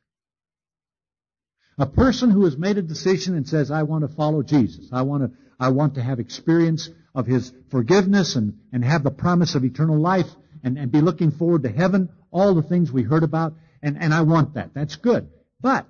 A 1.78 1.86
person 1.86 2.30
who 2.30 2.44
has 2.44 2.58
made 2.58 2.76
a 2.76 2.82
decision 2.82 3.36
and 3.36 3.48
says, 3.48 3.70
I 3.70 3.84
want 3.84 4.02
to 4.02 4.14
follow 4.14 4.42
Jesus. 4.42 4.88
I 4.92 5.02
want 5.02 5.22
to, 5.22 5.38
I 5.58 5.70
want 5.70 5.94
to 5.94 6.02
have 6.02 6.18
experience 6.18 6.90
of 7.14 7.26
His 7.26 7.52
forgiveness 7.70 8.36
and, 8.36 8.58
and 8.72 8.84
have 8.84 9.02
the 9.02 9.10
promise 9.10 9.54
of 9.54 9.64
eternal 9.64 9.98
life 9.98 10.28
and, 10.62 10.78
and 10.78 10.92
be 10.92 11.00
looking 11.00 11.30
forward 11.30 11.62
to 11.64 11.70
heaven, 11.70 12.10
all 12.30 12.54
the 12.54 12.62
things 12.62 12.92
we 12.92 13.02
heard 13.02 13.22
about, 13.22 13.54
and, 13.82 13.96
and 14.00 14.12
I 14.12 14.22
want 14.22 14.54
that. 14.54 14.74
That's 14.74 14.96
good. 14.96 15.28
But 15.60 15.86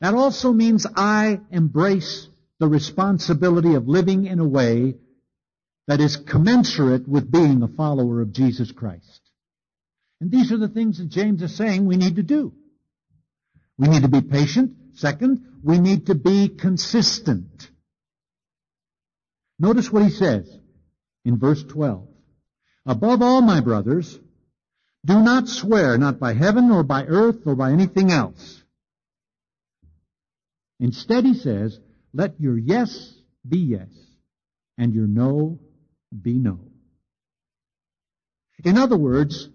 that 0.00 0.14
also 0.14 0.52
means 0.52 0.86
I 0.96 1.40
embrace 1.50 2.28
the 2.58 2.68
responsibility 2.68 3.74
of 3.74 3.88
living 3.88 4.26
in 4.26 4.38
a 4.38 4.46
way 4.46 4.96
that 5.88 6.00
is 6.00 6.16
commensurate 6.16 7.08
with 7.08 7.30
being 7.30 7.62
a 7.62 7.68
follower 7.68 8.20
of 8.20 8.32
Jesus 8.32 8.70
Christ. 8.70 9.20
And 10.20 10.30
these 10.30 10.52
are 10.52 10.58
the 10.58 10.68
things 10.68 10.98
that 10.98 11.08
James 11.08 11.42
is 11.42 11.56
saying 11.56 11.84
we 11.84 11.96
need 11.96 12.16
to 12.16 12.22
do. 12.22 12.52
We 13.78 13.88
need 13.88 14.02
to 14.02 14.08
be 14.08 14.20
patient. 14.20 14.76
Second, 14.94 15.44
we 15.64 15.80
need 15.80 16.06
to 16.06 16.14
be 16.14 16.48
consistent. 16.48 17.68
Notice 19.58 19.90
what 19.92 20.02
he 20.02 20.10
says 20.10 20.48
in 21.24 21.38
verse 21.38 21.62
12. 21.64 22.08
Above 22.86 23.22
all, 23.22 23.42
my 23.42 23.60
brothers, 23.60 24.18
do 25.04 25.20
not 25.20 25.48
swear, 25.48 25.98
not 25.98 26.18
by 26.18 26.34
heaven 26.34 26.70
or 26.70 26.82
by 26.82 27.04
earth 27.04 27.46
or 27.46 27.54
by 27.54 27.72
anything 27.72 28.10
else. 28.10 28.62
Instead, 30.80 31.24
he 31.24 31.34
says, 31.34 31.78
let 32.12 32.40
your 32.40 32.58
yes 32.58 33.14
be 33.48 33.58
yes 33.58 33.88
and 34.78 34.94
your 34.94 35.06
no 35.06 35.60
be 36.20 36.34
no. 36.34 36.60
In 38.64 38.78
other 38.78 38.96
words, 38.96 39.48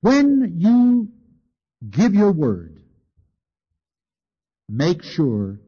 when 0.00 0.54
you 0.58 1.08
give 1.88 2.14
your 2.14 2.32
word, 2.32 2.80
make 4.68 5.02
sure 5.02 5.60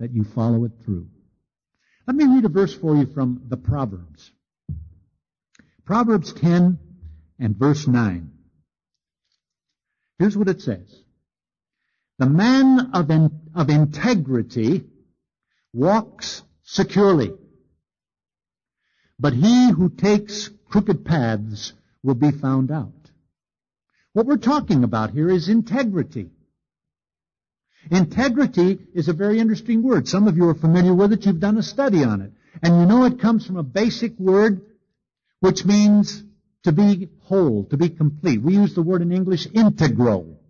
that 0.00 0.12
you 0.12 0.24
follow 0.24 0.64
it 0.64 0.72
through. 0.84 1.08
Let 2.08 2.16
me 2.16 2.24
read 2.24 2.46
a 2.46 2.48
verse 2.48 2.72
for 2.74 2.96
you 2.96 3.04
from 3.04 3.42
the 3.48 3.58
Proverbs. 3.58 4.32
Proverbs 5.84 6.32
10 6.32 6.78
and 7.38 7.54
verse 7.54 7.86
9. 7.86 8.30
Here's 10.18 10.34
what 10.34 10.48
it 10.48 10.62
says. 10.62 10.88
The 12.18 12.24
man 12.24 12.92
of, 12.94 13.10
in, 13.10 13.30
of 13.54 13.68
integrity 13.68 14.86
walks 15.74 16.42
securely, 16.62 17.34
but 19.18 19.34
he 19.34 19.70
who 19.70 19.90
takes 19.90 20.48
crooked 20.70 21.04
paths 21.04 21.74
will 22.02 22.14
be 22.14 22.30
found 22.30 22.70
out. 22.70 23.10
What 24.14 24.24
we're 24.24 24.38
talking 24.38 24.82
about 24.82 25.10
here 25.10 25.28
is 25.28 25.50
integrity. 25.50 26.30
Integrity 27.90 28.78
is 28.94 29.08
a 29.08 29.12
very 29.12 29.38
interesting 29.38 29.82
word. 29.82 30.08
Some 30.08 30.28
of 30.28 30.36
you 30.36 30.48
are 30.48 30.54
familiar 30.54 30.94
with 30.94 31.12
it. 31.12 31.24
You've 31.24 31.40
done 31.40 31.58
a 31.58 31.62
study 31.62 32.04
on 32.04 32.20
it. 32.20 32.32
And 32.62 32.80
you 32.80 32.86
know 32.86 33.04
it 33.04 33.20
comes 33.20 33.46
from 33.46 33.56
a 33.56 33.62
basic 33.62 34.18
word 34.18 34.62
which 35.40 35.64
means 35.64 36.22
to 36.64 36.72
be 36.72 37.08
whole, 37.22 37.64
to 37.66 37.76
be 37.76 37.88
complete. 37.88 38.42
We 38.42 38.54
use 38.54 38.74
the 38.74 38.82
word 38.82 39.02
in 39.02 39.12
English 39.12 39.46
integral. 39.54 40.40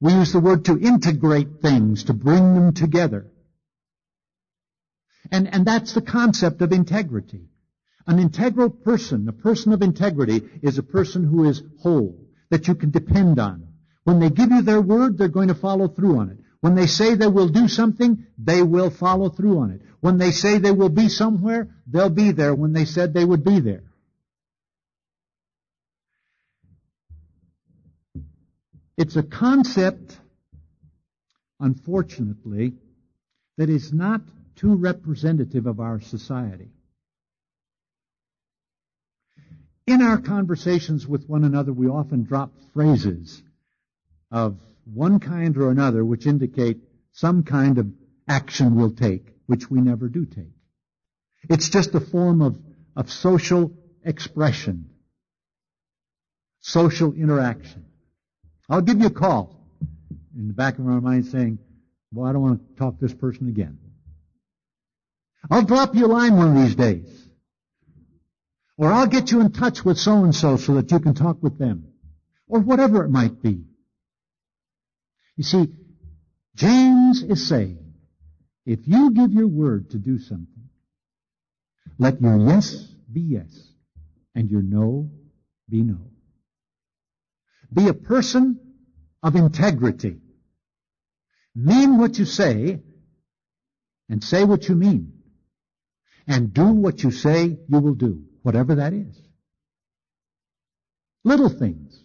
We 0.00 0.14
use 0.14 0.32
the 0.32 0.40
word 0.40 0.64
to 0.64 0.78
integrate 0.78 1.60
things, 1.60 2.04
to 2.04 2.14
bring 2.14 2.54
them 2.54 2.72
together. 2.72 3.26
And, 5.30 5.52
and 5.52 5.66
that's 5.66 5.94
the 5.94 6.02
concept 6.02 6.60
of 6.62 6.72
integrity. 6.72 7.48
An 8.06 8.18
integral 8.18 8.70
person, 8.70 9.28
a 9.28 9.32
person 9.32 9.72
of 9.72 9.82
integrity, 9.82 10.42
is 10.62 10.78
a 10.78 10.82
person 10.82 11.24
who 11.24 11.48
is 11.48 11.62
whole, 11.80 12.18
that 12.50 12.66
you 12.66 12.74
can 12.74 12.90
depend 12.90 13.38
on, 13.38 13.68
When 14.04 14.18
they 14.18 14.30
give 14.30 14.50
you 14.50 14.62
their 14.62 14.80
word, 14.80 15.16
they're 15.16 15.28
going 15.28 15.48
to 15.48 15.54
follow 15.54 15.88
through 15.88 16.18
on 16.18 16.30
it. 16.30 16.38
When 16.60 16.74
they 16.74 16.86
say 16.86 17.14
they 17.14 17.28
will 17.28 17.48
do 17.48 17.68
something, 17.68 18.26
they 18.38 18.62
will 18.62 18.90
follow 18.90 19.28
through 19.28 19.58
on 19.58 19.70
it. 19.72 19.82
When 20.00 20.18
they 20.18 20.30
say 20.30 20.58
they 20.58 20.72
will 20.72 20.88
be 20.88 21.08
somewhere, 21.08 21.68
they'll 21.86 22.10
be 22.10 22.32
there 22.32 22.54
when 22.54 22.72
they 22.72 22.84
said 22.84 23.14
they 23.14 23.24
would 23.24 23.44
be 23.44 23.60
there. 23.60 23.84
It's 28.96 29.16
a 29.16 29.22
concept, 29.22 30.16
unfortunately, 31.58 32.74
that 33.56 33.70
is 33.70 33.92
not 33.92 34.20
too 34.56 34.74
representative 34.74 35.66
of 35.66 35.80
our 35.80 36.00
society. 36.00 36.70
In 39.86 40.02
our 40.02 40.18
conversations 40.18 41.06
with 41.06 41.28
one 41.28 41.44
another, 41.44 41.72
we 41.72 41.88
often 41.88 42.24
drop 42.24 42.52
phrases 42.72 43.42
of 44.32 44.58
one 44.84 45.20
kind 45.20 45.56
or 45.56 45.70
another 45.70 46.04
which 46.04 46.26
indicate 46.26 46.78
some 47.12 47.44
kind 47.44 47.78
of 47.78 47.86
action 48.26 48.74
we'll 48.74 48.90
take, 48.90 49.26
which 49.46 49.70
we 49.70 49.80
never 49.80 50.08
do 50.08 50.24
take. 50.24 50.50
It's 51.48 51.68
just 51.68 51.94
a 51.94 52.00
form 52.00 52.40
of, 52.40 52.58
of 52.96 53.12
social 53.12 53.72
expression, 54.04 54.90
social 56.60 57.12
interaction. 57.12 57.84
I'll 58.68 58.80
give 58.80 59.00
you 59.00 59.06
a 59.06 59.10
call 59.10 59.60
in 60.36 60.48
the 60.48 60.54
back 60.54 60.78
of 60.78 60.86
our 60.86 61.00
mind 61.00 61.26
saying, 61.26 61.58
well, 62.12 62.26
I 62.26 62.32
don't 62.32 62.42
want 62.42 62.68
to 62.68 62.76
talk 62.76 62.98
to 62.98 63.06
this 63.06 63.14
person 63.14 63.48
again. 63.48 63.78
I'll 65.50 65.64
drop 65.64 65.94
you 65.94 66.06
a 66.06 66.08
line 66.08 66.36
one 66.36 66.56
of 66.56 66.62
these 66.62 66.74
days. 66.74 67.28
Or 68.78 68.90
I'll 68.90 69.06
get 69.06 69.30
you 69.30 69.40
in 69.40 69.52
touch 69.52 69.84
with 69.84 69.98
so 69.98 70.24
and 70.24 70.34
so 70.34 70.56
so 70.56 70.74
that 70.74 70.90
you 70.90 71.00
can 71.00 71.14
talk 71.14 71.42
with 71.42 71.58
them. 71.58 71.88
Or 72.48 72.60
whatever 72.60 73.04
it 73.04 73.10
might 73.10 73.42
be. 73.42 73.64
You 75.36 75.44
see, 75.44 75.68
James 76.54 77.22
is 77.22 77.48
saying, 77.48 77.94
if 78.66 78.86
you 78.86 79.10
give 79.12 79.32
your 79.32 79.48
word 79.48 79.90
to 79.90 79.98
do 79.98 80.18
something, 80.18 80.68
let 81.98 82.20
your 82.20 82.38
yes 82.38 82.74
be 83.10 83.20
yes 83.20 83.72
and 84.34 84.50
your 84.50 84.62
no 84.62 85.10
be 85.68 85.82
no. 85.82 85.98
Be 87.72 87.88
a 87.88 87.94
person 87.94 88.60
of 89.22 89.36
integrity. 89.36 90.18
Mean 91.54 91.98
what 91.98 92.18
you 92.18 92.24
say 92.24 92.80
and 94.08 94.22
say 94.22 94.44
what 94.44 94.68
you 94.68 94.74
mean. 94.74 95.12
And 96.26 96.52
do 96.54 96.66
what 96.66 97.02
you 97.02 97.10
say 97.10 97.58
you 97.68 97.78
will 97.78 97.94
do, 97.94 98.22
whatever 98.42 98.76
that 98.76 98.92
is. 98.92 99.20
Little 101.24 101.48
things. 101.48 101.98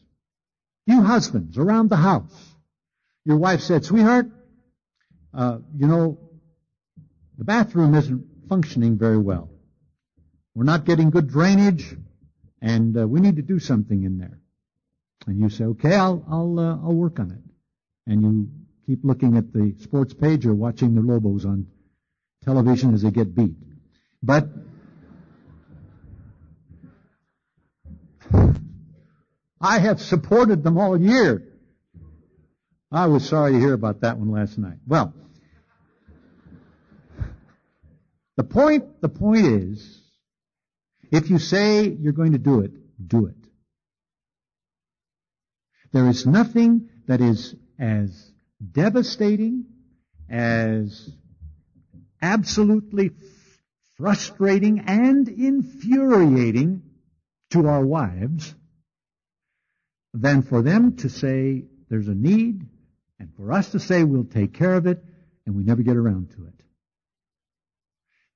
You 0.86 1.02
husbands 1.04 1.58
around 1.58 1.90
the 1.90 1.98
house. 1.98 2.57
Your 3.28 3.36
wife 3.36 3.60
said, 3.60 3.84
sweetheart, 3.84 4.28
uh, 5.34 5.58
you 5.76 5.86
know, 5.86 6.18
the 7.38 7.44
bathroom 7.44 7.94
isn't 7.94 8.24
functioning 8.48 8.98
very 8.98 9.18
well. 9.18 9.50
We're 10.56 10.64
not 10.64 10.86
getting 10.86 11.10
good 11.10 11.28
drainage, 11.28 11.94
and 12.62 12.98
uh, 12.98 13.06
we 13.06 13.20
need 13.20 13.36
to 13.36 13.42
do 13.42 13.60
something 13.60 14.02
in 14.02 14.18
there. 14.18 14.40
And 15.26 15.42
you 15.42 15.50
say, 15.50 15.66
okay, 15.66 15.94
I'll, 15.94 16.24
I'll, 16.32 16.58
uh, 16.58 16.78
I'll 16.78 16.94
work 16.94 17.20
on 17.20 17.32
it. 17.32 17.42
And 18.10 18.22
you 18.22 18.50
keep 18.86 19.04
looking 19.04 19.36
at 19.36 19.52
the 19.52 19.76
sports 19.82 20.14
page 20.14 20.46
or 20.46 20.54
watching 20.54 20.96
the 20.96 21.02
Lobos 21.02 21.44
on 21.44 21.68
television 22.46 22.94
as 22.94 23.02
they 23.02 23.12
get 23.12 23.36
beat. 23.36 23.58
But 24.24 24.48
I 29.60 29.80
have 29.80 30.02
supported 30.02 30.64
them 30.64 30.78
all 30.78 30.98
year. 30.98 31.44
I 32.92 33.08
was 33.08 33.28
sorry 33.28 33.54
to 33.54 33.60
hear 33.60 33.74
about 33.74 34.02
that 34.02 34.18
one 34.18 34.32
last 34.32 34.58
night. 34.58 34.78
Well, 34.88 35.14
the 38.38 38.44
point, 38.44 39.02
the 39.02 39.10
point 39.10 39.46
is, 39.46 40.02
if 41.12 41.30
you 41.30 41.38
say 41.38 41.90
you're 41.90 42.14
going 42.14 42.32
to 42.32 42.38
do 42.38 42.62
it, 42.62 42.72
do 43.06 43.26
it. 43.26 43.36
There 45.92 46.08
is 46.08 46.26
nothing 46.26 46.90
that 47.08 47.20
is 47.20 47.56
as 47.78 48.32
devastating, 48.72 49.66
as 50.30 51.10
absolutely 52.22 53.12
frustrating 53.98 54.80
and 54.80 55.28
infuriating 55.28 56.84
to 57.52 57.68
our 57.68 57.86
wives 57.86 58.54
than 60.14 60.42
for 60.42 60.62
them 60.62 60.96
to 60.98 61.10
say 61.10 61.66
there's 61.90 62.08
a 62.08 62.16
need 62.16 62.66
and 63.20 63.34
for 63.36 63.52
us 63.52 63.72
to 63.72 63.80
say 63.80 64.04
we'll 64.04 64.26
take 64.26 64.54
care 64.54 64.76
of 64.76 64.86
it 64.86 65.04
and 65.46 65.56
we 65.56 65.64
never 65.64 65.82
get 65.82 65.98
around 65.98 66.32
to 66.36 66.46
it. 66.46 66.54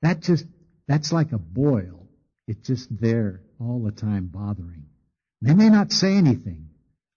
That 0.01 0.21
just, 0.21 0.45
that's 0.87 1.11
like 1.11 1.31
a 1.31 1.37
boil. 1.37 2.07
It's 2.47 2.67
just 2.67 2.87
there 2.99 3.41
all 3.59 3.83
the 3.83 3.91
time 3.91 4.27
bothering. 4.27 4.85
They 5.41 5.53
may 5.53 5.69
not 5.69 5.91
say 5.91 6.15
anything, 6.15 6.69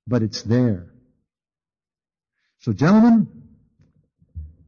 but 0.06 0.22
it's 0.22 0.42
there. 0.42 0.90
So 2.60 2.72
gentlemen, 2.72 3.28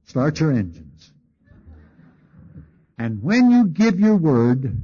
start 0.06 0.40
your 0.40 0.52
engines. 0.52 1.10
And 2.98 3.22
when 3.22 3.50
you 3.50 3.66
give 3.66 4.00
your 4.00 4.16
word, 4.16 4.82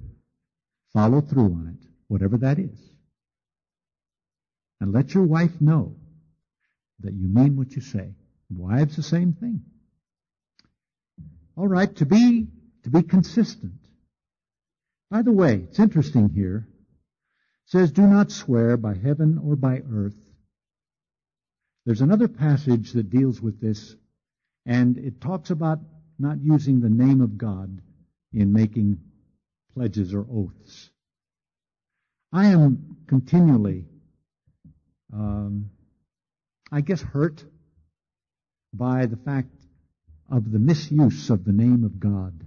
follow 0.93 1.23
through 1.23 1.45
on 1.45 1.79
it, 1.79 1.89
whatever 2.09 2.37
that 2.39 2.59
is. 2.59 2.79
And 4.81 4.93
let 4.93 5.15
your 5.15 5.25
wife 5.25 5.61
know 5.61 5.97
that 7.03 7.15
you 7.15 7.29
mean 7.29 7.57
what 7.57 7.73
you 7.73 7.83
say. 7.83 8.15
Wives, 8.51 8.97
the 8.97 9.03
same 9.03 9.33
thing. 9.33 9.63
All 11.57 11.69
right, 11.69 11.95
to 11.97 12.07
be, 12.07 12.49
to 12.85 12.91
be 12.91 13.03
consistent. 13.03 13.75
By 15.11 15.23
the 15.23 15.33
way, 15.33 15.67
it's 15.69 15.79
interesting 15.79 16.31
here. 16.31 16.67
It 17.67 17.71
says, 17.71 17.93
do 17.93 18.03
not 18.03 18.31
swear 18.31 18.77
by 18.77 18.95
heaven 18.95 19.41
or 19.45 19.57
by 19.57 19.83
earth 19.93 20.17
there's 21.85 22.01
another 22.01 22.29
passage 22.29 22.93
that 22.93 23.11
deals 23.11 23.41
with 23.41 23.61
this, 23.61 23.97
and 24.67 24.97
it 24.99 25.21
talks 25.21 25.51
about 25.51 25.81
not 26.19 26.41
using 26.41 26.81
the 26.81 26.89
name 26.89 27.21
of 27.21 27.37
God 27.37 27.81
in 28.33 28.53
making 28.53 29.01
pledges 29.75 30.15
or 30.15 30.25
oaths. 30.31 30.91
I 32.33 32.47
am 32.47 32.99
continually, 33.09 33.87
um, 35.13 35.71
I 36.73 36.81
guess, 36.81 37.03
hurt 37.03 37.45
by 38.73 39.05
the 39.05 39.19
fact 39.19 39.51
of 40.31 40.51
the 40.51 40.59
misuse 40.59 41.29
of 41.29 41.45
the 41.45 41.53
name 41.53 41.85
of 41.85 42.01
God 42.01 42.47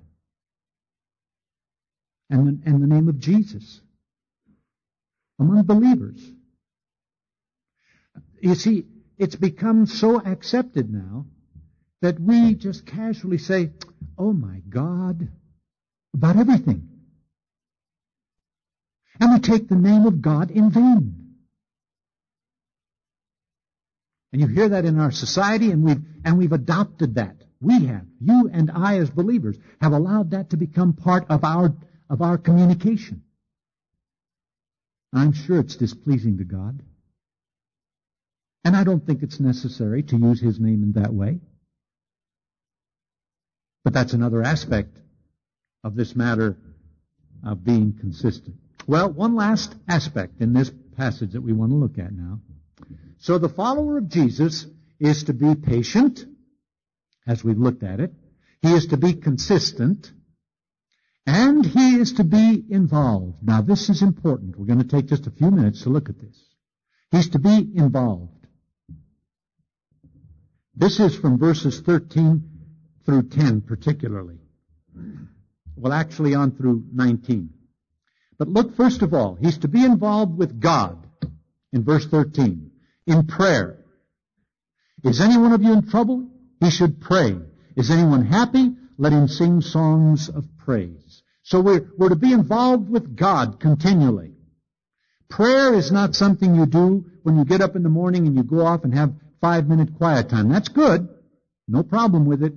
and 2.31 2.47
the, 2.47 2.69
and 2.69 2.81
the 2.81 2.87
name 2.87 3.07
of 3.07 3.19
Jesus 3.19 3.81
among 5.39 5.63
believers. 5.63 6.19
You 8.41 8.55
see, 8.55 8.85
it's 9.19 9.35
become 9.35 9.85
so 9.85 10.19
accepted 10.19 10.91
now 10.91 11.27
that 12.01 12.19
we 12.19 12.55
just 12.55 12.85
casually 12.85 13.37
say, 13.37 13.71
oh 14.17 14.33
my 14.33 14.61
God, 14.67 15.27
about 16.15 16.37
everything. 16.37 16.89
And 19.19 19.33
we 19.33 19.39
take 19.39 19.69
the 19.69 19.75
name 19.75 20.05
of 20.07 20.21
God 20.21 20.49
in 20.49 20.71
vain. 20.71 21.24
And 24.35 24.41
you 24.41 24.47
hear 24.49 24.67
that 24.67 24.83
in 24.83 24.99
our 24.99 25.11
society 25.11 25.71
and 25.71 25.81
we've, 25.81 26.01
and 26.25 26.37
we've 26.37 26.51
adopted 26.51 27.15
that. 27.15 27.37
We 27.61 27.85
have. 27.85 28.05
You 28.19 28.49
and 28.51 28.69
I 28.69 28.97
as 28.97 29.09
believers 29.09 29.57
have 29.79 29.93
allowed 29.93 30.31
that 30.31 30.49
to 30.49 30.57
become 30.57 30.91
part 30.91 31.27
of 31.29 31.45
our, 31.45 31.73
of 32.09 32.21
our 32.21 32.37
communication. 32.37 33.23
I'm 35.13 35.31
sure 35.31 35.59
it's 35.59 35.77
displeasing 35.77 36.39
to 36.39 36.43
God. 36.43 36.81
And 38.65 38.75
I 38.75 38.83
don't 38.83 39.05
think 39.07 39.23
it's 39.23 39.39
necessary 39.39 40.03
to 40.03 40.17
use 40.17 40.41
his 40.41 40.59
name 40.59 40.83
in 40.83 41.01
that 41.01 41.13
way. 41.13 41.39
But 43.85 43.93
that's 43.93 44.11
another 44.11 44.43
aspect 44.43 44.97
of 45.81 45.95
this 45.95 46.13
matter 46.13 46.57
of 47.41 47.63
being 47.63 47.93
consistent. 47.97 48.57
Well, 48.85 49.09
one 49.09 49.35
last 49.35 49.73
aspect 49.87 50.41
in 50.41 50.51
this 50.51 50.73
passage 50.97 51.31
that 51.31 51.41
we 51.41 51.53
want 51.53 51.71
to 51.71 51.77
look 51.77 51.97
at 51.97 52.11
now. 52.11 52.41
So 53.19 53.37
the 53.37 53.49
follower 53.49 53.97
of 53.97 54.09
Jesus 54.09 54.65
is 54.99 55.23
to 55.25 55.33
be 55.33 55.55
patient, 55.55 56.25
as 57.27 57.43
we've 57.43 57.57
looked 57.57 57.83
at 57.83 57.99
it. 57.99 58.13
He 58.61 58.73
is 58.73 58.87
to 58.87 58.97
be 58.97 59.13
consistent, 59.13 60.11
and 61.25 61.65
he 61.65 61.95
is 61.95 62.13
to 62.13 62.23
be 62.23 62.63
involved. 62.69 63.37
Now 63.41 63.61
this 63.61 63.89
is 63.89 64.01
important. 64.01 64.57
We're 64.57 64.65
going 64.67 64.81
to 64.81 64.87
take 64.87 65.07
just 65.07 65.27
a 65.27 65.31
few 65.31 65.51
minutes 65.51 65.83
to 65.83 65.89
look 65.89 66.09
at 66.09 66.19
this. 66.19 66.37
He's 67.11 67.29
to 67.29 67.39
be 67.39 67.71
involved. 67.75 68.47
This 70.75 70.99
is 70.99 71.15
from 71.15 71.37
verses 71.37 71.79
13 71.79 72.43
through 73.05 73.29
10 73.29 73.61
particularly. 73.61 74.39
Well, 75.75 75.93
actually 75.93 76.35
on 76.35 76.51
through 76.51 76.85
19. 76.93 77.49
But 78.37 78.49
look, 78.49 78.75
first 78.75 79.01
of 79.01 79.13
all, 79.13 79.35
he's 79.35 79.59
to 79.59 79.67
be 79.67 79.83
involved 79.83 80.37
with 80.37 80.59
God 80.59 81.07
in 81.71 81.83
verse 81.83 82.05
13, 82.05 82.64
in 83.07 83.27
prayer. 83.27 83.79
Is 85.03 85.21
any 85.21 85.37
one 85.37 85.53
of 85.53 85.61
you 85.61 85.73
in 85.73 85.89
trouble? 85.89 86.27
He 86.59 86.69
should 86.69 87.01
pray. 87.01 87.37
Is 87.75 87.91
anyone 87.91 88.25
happy? 88.25 88.75
Let 88.97 89.13
him 89.13 89.27
sing 89.27 89.61
songs 89.61 90.29
of 90.29 90.45
praise. 90.59 91.21
So 91.43 91.61
we're, 91.61 91.91
we're 91.97 92.09
to 92.09 92.15
be 92.15 92.33
involved 92.33 92.89
with 92.89 93.15
God 93.15 93.59
continually. 93.59 94.33
Prayer 95.29 95.73
is 95.73 95.91
not 95.91 96.15
something 96.15 96.55
you 96.55 96.65
do 96.65 97.05
when 97.23 97.37
you 97.37 97.45
get 97.45 97.61
up 97.61 97.75
in 97.75 97.83
the 97.83 97.89
morning 97.89 98.25
and 98.25 98.35
you 98.35 98.43
go 98.43 98.65
off 98.65 98.83
and 98.83 98.93
have 98.93 99.13
five 99.41 99.67
minute 99.67 99.97
quiet 99.97 100.29
time. 100.29 100.49
That's 100.49 100.69
good. 100.69 101.07
No 101.67 101.83
problem 101.83 102.25
with 102.25 102.43
it. 102.43 102.53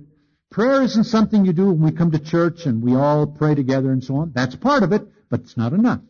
Prayer 0.49 0.81
isn't 0.81 1.03
something 1.03 1.45
you 1.45 1.53
do 1.53 1.65
when 1.65 1.81
we 1.81 1.91
come 1.91 2.11
to 2.11 2.19
church 2.19 2.65
and 2.65 2.83
we 2.83 2.95
all 2.95 3.27
pray 3.27 3.53
together 3.53 3.91
and 3.91 4.03
so 4.03 4.17
on. 4.17 4.31
That's 4.33 4.55
part 4.55 4.81
of 4.81 4.91
it, 4.91 5.03
but 5.29 5.41
it's 5.41 5.57
not 5.57 5.73
enough. 5.73 6.01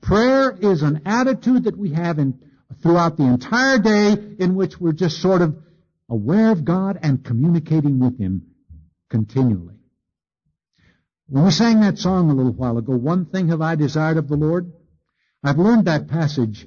Prayer 0.00 0.56
is 0.58 0.82
an 0.82 1.02
attitude 1.04 1.64
that 1.64 1.76
we 1.76 1.92
have 1.92 2.18
in, 2.18 2.38
throughout 2.82 3.16
the 3.16 3.24
entire 3.24 3.78
day 3.78 4.12
in 4.38 4.54
which 4.54 4.80
we're 4.80 4.92
just 4.92 5.20
sort 5.20 5.42
of 5.42 5.56
aware 6.08 6.50
of 6.50 6.64
God 6.64 6.98
and 7.02 7.24
communicating 7.24 7.98
with 7.98 8.18
Him 8.18 8.42
continually. 9.08 9.76
When 11.28 11.44
we 11.44 11.50
sang 11.50 11.80
that 11.80 11.98
song 11.98 12.30
a 12.30 12.34
little 12.34 12.52
while 12.52 12.78
ago, 12.78 12.96
one 12.96 13.26
thing 13.26 13.48
have 13.48 13.60
I 13.60 13.76
desired 13.76 14.16
of 14.16 14.28
the 14.28 14.36
Lord. 14.36 14.72
I've 15.44 15.58
learned 15.58 15.84
that 15.84 16.08
passage 16.08 16.66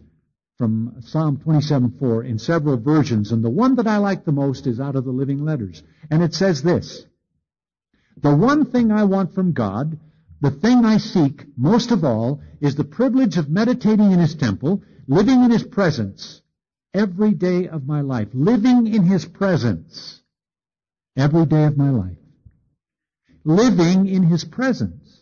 from 0.57 1.01
Psalm 1.01 1.37
27:4 1.37 2.23
in 2.23 2.39
several 2.39 2.77
versions, 2.77 3.31
and 3.31 3.43
the 3.43 3.49
one 3.49 3.75
that 3.75 3.87
I 3.87 3.97
like 3.97 4.23
the 4.23 4.31
most 4.31 4.65
is 4.65 4.79
out 4.79 4.95
of 4.95 5.03
the 5.03 5.11
Living 5.11 5.43
Letters. 5.43 5.83
And 6.09 6.23
it 6.23 6.33
says 6.33 6.61
this, 6.61 7.05
The 8.21 8.33
one 8.33 8.65
thing 8.65 8.91
I 8.91 9.03
want 9.03 9.33
from 9.33 9.51
God, 9.51 9.99
the 10.39 10.51
thing 10.51 10.85
I 10.85 10.97
seek 10.97 11.45
most 11.57 11.91
of 11.91 12.05
all, 12.05 12.41
is 12.61 12.75
the 12.75 12.83
privilege 12.83 13.37
of 13.37 13.49
meditating 13.49 14.11
in 14.11 14.19
His 14.19 14.35
temple, 14.35 14.83
living 15.07 15.43
in 15.43 15.51
His 15.51 15.63
presence 15.63 16.41
every 16.93 17.33
day 17.33 17.67
of 17.67 17.85
my 17.85 18.01
life. 18.01 18.29
Living 18.33 18.87
in 18.87 19.03
His 19.03 19.25
presence 19.25 20.21
every 21.17 21.45
day 21.45 21.65
of 21.65 21.77
my 21.77 21.89
life. 21.89 22.17
Living 23.43 24.07
in 24.07 24.23
His 24.23 24.43
presence 24.43 25.19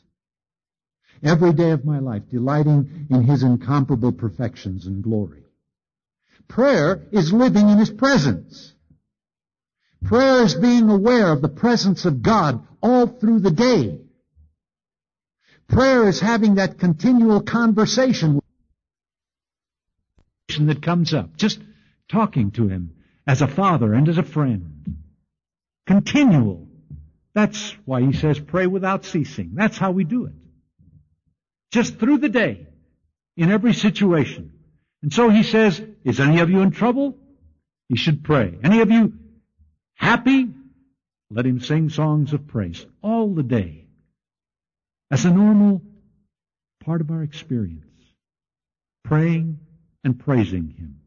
every 1.23 1.53
day 1.53 1.71
of 1.71 1.85
my 1.85 1.99
life, 1.99 2.23
delighting 2.31 3.07
in 3.09 3.23
His 3.23 3.43
incomparable 3.43 4.11
perfections 4.11 4.87
and 4.87 5.03
glory. 5.03 5.43
Prayer 6.47 7.03
is 7.11 7.31
living 7.31 7.69
in 7.69 7.77
His 7.77 7.89
presence. 7.89 8.73
Prayer 10.03 10.43
is 10.43 10.55
being 10.55 10.89
aware 10.89 11.31
of 11.31 11.41
the 11.41 11.49
presence 11.49 12.05
of 12.05 12.23
God 12.23 12.65
all 12.81 13.07
through 13.07 13.39
the 13.39 13.51
day. 13.51 13.99
Prayer 15.67 16.09
is 16.09 16.19
having 16.19 16.55
that 16.55 16.79
continual 16.79 17.41
conversation 17.41 18.40
that 20.57 20.81
comes 20.81 21.13
up, 21.13 21.37
just 21.37 21.59
talking 22.09 22.51
to 22.51 22.67
Him 22.67 22.95
as 23.25 23.41
a 23.41 23.47
father 23.47 23.93
and 23.93 24.07
as 24.09 24.17
a 24.17 24.23
friend. 24.23 24.97
Continual. 25.87 26.67
That's 27.33 27.71
why 27.85 28.01
He 28.01 28.13
says 28.13 28.39
pray 28.39 28.67
without 28.67 29.05
ceasing. 29.05 29.51
That's 29.53 29.77
how 29.77 29.91
we 29.91 30.03
do 30.03 30.25
it 30.25 30.33
just 31.71 31.97
through 31.97 32.17
the 32.17 32.29
day, 32.29 32.67
in 33.37 33.49
every 33.49 33.73
situation. 33.73 34.51
And 35.01 35.11
so 35.11 35.29
he 35.29 35.43
says, 35.43 35.81
is 36.03 36.19
any 36.19 36.39
of 36.41 36.49
you 36.49 36.61
in 36.61 36.71
trouble? 36.71 37.17
He 37.89 37.95
should 37.95 38.23
pray. 38.23 38.57
Any 38.63 38.81
of 38.81 38.91
you 38.91 39.13
happy? 39.95 40.49
Let 41.29 41.45
him 41.45 41.61
sing 41.61 41.89
songs 41.89 42.33
of 42.33 42.47
praise 42.47 42.85
all 43.01 43.33
the 43.33 43.43
day. 43.43 43.87
As 45.09 45.25
a 45.25 45.31
normal 45.31 45.81
part 46.83 47.01
of 47.01 47.09
our 47.09 47.23
experience. 47.23 47.85
Praying 49.03 49.59
and 50.03 50.19
praising 50.19 50.69
him. 50.77 51.01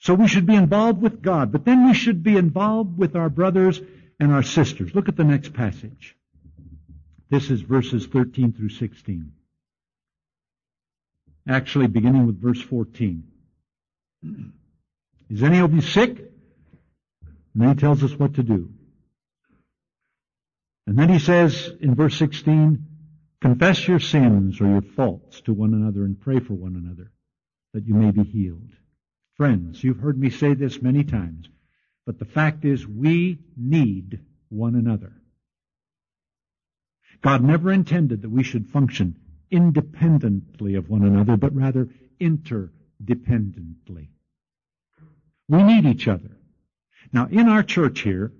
So 0.00 0.14
we 0.14 0.28
should 0.28 0.46
be 0.46 0.54
involved 0.54 1.02
with 1.02 1.20
God, 1.20 1.50
but 1.52 1.64
then 1.64 1.86
we 1.86 1.94
should 1.94 2.22
be 2.22 2.36
involved 2.36 2.96
with 2.96 3.16
our 3.16 3.28
brothers 3.28 3.80
and 4.20 4.32
our 4.32 4.42
sisters. 4.42 4.94
Look 4.94 5.08
at 5.08 5.16
the 5.16 5.24
next 5.24 5.52
passage. 5.52 6.16
This 7.30 7.50
is 7.50 7.60
verses 7.60 8.06
13 8.06 8.52
through 8.52 8.70
16. 8.70 9.32
Actually, 11.48 11.88
beginning 11.88 12.26
with 12.26 12.40
verse 12.40 12.60
14. 12.60 13.24
Is 15.30 15.42
any 15.42 15.58
of 15.58 15.74
you 15.74 15.82
sick? 15.82 16.16
And 16.18 17.62
then 17.62 17.68
he 17.70 17.74
tells 17.74 18.02
us 18.02 18.12
what 18.12 18.34
to 18.34 18.42
do. 18.42 18.70
And 20.86 20.98
then 20.98 21.10
he 21.10 21.18
says 21.18 21.70
in 21.80 21.94
verse 21.94 22.16
16, 22.16 22.86
confess 23.42 23.86
your 23.86 24.00
sins 24.00 24.58
or 24.60 24.68
your 24.68 24.82
faults 24.82 25.42
to 25.42 25.52
one 25.52 25.74
another 25.74 26.04
and 26.04 26.18
pray 26.18 26.40
for 26.40 26.54
one 26.54 26.76
another 26.76 27.12
that 27.78 27.86
you 27.86 27.94
may 27.94 28.10
be 28.10 28.24
healed. 28.24 28.72
Friends, 29.36 29.84
you've 29.84 30.00
heard 30.00 30.18
me 30.18 30.30
say 30.30 30.52
this 30.54 30.82
many 30.82 31.04
times, 31.04 31.48
but 32.04 32.18
the 32.18 32.24
fact 32.24 32.64
is 32.64 32.84
we 32.84 33.38
need 33.56 34.18
one 34.48 34.74
another. 34.74 35.12
God 37.22 37.44
never 37.44 37.70
intended 37.70 38.22
that 38.22 38.30
we 38.30 38.42
should 38.42 38.68
function 38.70 39.14
independently 39.48 40.74
of 40.74 40.90
one 40.90 41.04
another, 41.04 41.36
but 41.36 41.54
rather 41.54 41.88
interdependently. 42.20 44.08
We 45.48 45.62
need 45.62 45.86
each 45.86 46.08
other. 46.08 46.36
Now, 47.12 47.28
in 47.30 47.48
our 47.48 47.62
church 47.62 48.00
here, 48.00 48.32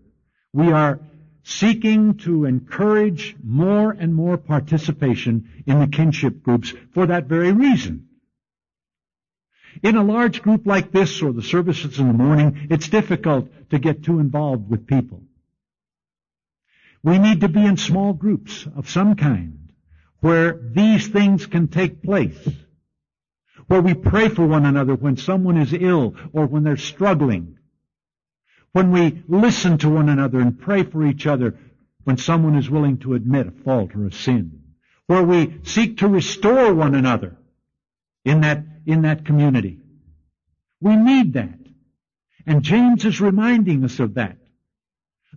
we 0.53 0.73
are 0.73 0.99
seeking 1.45 2.17
to 2.19 2.45
encourage 2.45 3.37
more 3.45 3.93
and 3.93 4.13
more 4.13 4.37
participation 4.37 5.63
in 5.65 5.79
the 5.79 5.87
kinship 5.87 6.43
groups 6.43 6.75
for 6.93 7.07
that 7.07 7.27
very 7.27 7.53
reason. 7.53 8.08
In 9.83 9.97
a 9.97 10.05
large 10.05 10.43
group 10.43 10.67
like 10.67 10.91
this 10.91 11.23
or 11.23 11.33
the 11.33 11.43
services 11.43 11.99
in 11.99 12.09
the 12.09 12.13
morning, 12.13 12.69
it's 12.71 12.89
difficult 12.89 13.49
to 13.71 13.79
get 13.79 14.03
too 14.03 14.19
involved 14.19 14.69
with 14.69 14.87
people. 14.87 15.23
We 17.03 17.19
need 17.19 17.43
to 17.43 17.49
be 17.49 17.65
in 17.65 17.77
small 17.77 18.13
groups 18.13 18.67
of 18.77 18.89
some 18.89 19.15
kind 19.15 19.73
where 20.21 20.53
these 20.53 21.07
things 21.09 21.47
can 21.47 21.69
take 21.69 22.03
place. 22.03 22.49
Where 23.67 23.81
we 23.81 23.95
pray 23.95 24.29
for 24.29 24.47
one 24.47 24.65
another 24.65 24.95
when 24.95 25.17
someone 25.17 25.59
is 25.59 25.73
ill 25.73 26.17
or 26.33 26.47
when 26.47 26.65
they're 26.65 26.77
struggling. 26.77 27.59
When 28.73 28.91
we 28.91 29.23
listen 29.29 29.79
to 29.79 29.91
one 29.91 30.09
another 30.09 30.41
and 30.41 30.59
pray 30.59 30.83
for 30.83 31.07
each 31.07 31.27
other 31.27 31.59
when 32.05 32.17
someone 32.17 32.57
is 32.57 32.71
willing 32.71 32.99
to 32.99 33.15
admit 33.15 33.47
a 33.47 33.51
fault 33.51 33.95
or 33.95 34.07
a 34.07 34.13
sin. 34.13 34.63
Where 35.07 35.23
we 35.23 35.61
seek 35.65 35.99
to 35.99 36.09
restore 36.09 36.73
one 36.75 36.95
another 36.95 37.37
in 38.25 38.41
that, 38.43 38.65
in 38.89 39.03
that 39.03 39.27
community. 39.27 39.79
We 40.81 40.97
need 40.97 41.35
that. 41.35 41.59
And 42.47 42.63
James 42.63 43.05
is 43.05 43.21
reminding 43.21 43.85
us 43.85 44.01
of 44.01 44.15
that. 44.15 44.39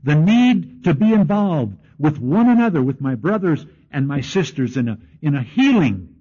The 0.01 0.15
need 0.15 0.85
to 0.85 0.93
be 0.93 1.11
involved 1.11 1.77
with 1.99 2.17
one 2.17 2.49
another, 2.49 2.81
with 2.81 3.01
my 3.01 3.15
brothers 3.15 3.63
and 3.91 4.07
my 4.07 4.21
sisters 4.21 4.77
in 4.77 4.87
a, 4.87 4.97
in 5.21 5.35
a 5.35 5.43
healing, 5.43 6.15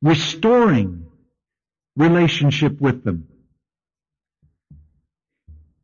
restoring 0.00 1.06
relationship 1.94 2.80
with 2.80 3.04
them. 3.04 3.28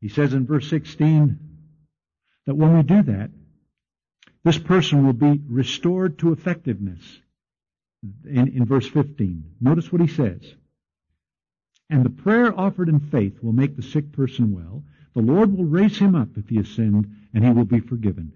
He 0.00 0.08
says 0.08 0.32
in 0.32 0.46
verse 0.46 0.70
16 0.70 1.38
that 2.46 2.54
when 2.54 2.74
we 2.74 2.82
do 2.82 3.02
that, 3.02 3.30
this 4.42 4.58
person 4.58 5.04
will 5.04 5.12
be 5.12 5.38
restored 5.50 6.18
to 6.20 6.32
effectiveness. 6.32 7.02
In, 8.24 8.48
in 8.48 8.64
verse 8.64 8.88
15, 8.88 9.56
notice 9.60 9.90
what 9.92 10.00
he 10.00 10.08
says. 10.08 10.42
And 11.88 12.04
the 12.04 12.10
prayer 12.10 12.58
offered 12.58 12.88
in 12.88 13.00
faith 13.00 13.42
will 13.42 13.52
make 13.52 13.76
the 13.76 13.82
sick 13.82 14.12
person 14.12 14.52
well, 14.52 14.82
the 15.14 15.22
Lord 15.22 15.56
will 15.56 15.64
raise 15.64 15.98
him 15.98 16.14
up 16.14 16.28
if 16.36 16.48
he 16.48 16.56
has 16.56 16.68
sinned, 16.68 17.10
and 17.32 17.44
he 17.44 17.50
will 17.50 17.64
be 17.64 17.80
forgiven. 17.80 18.32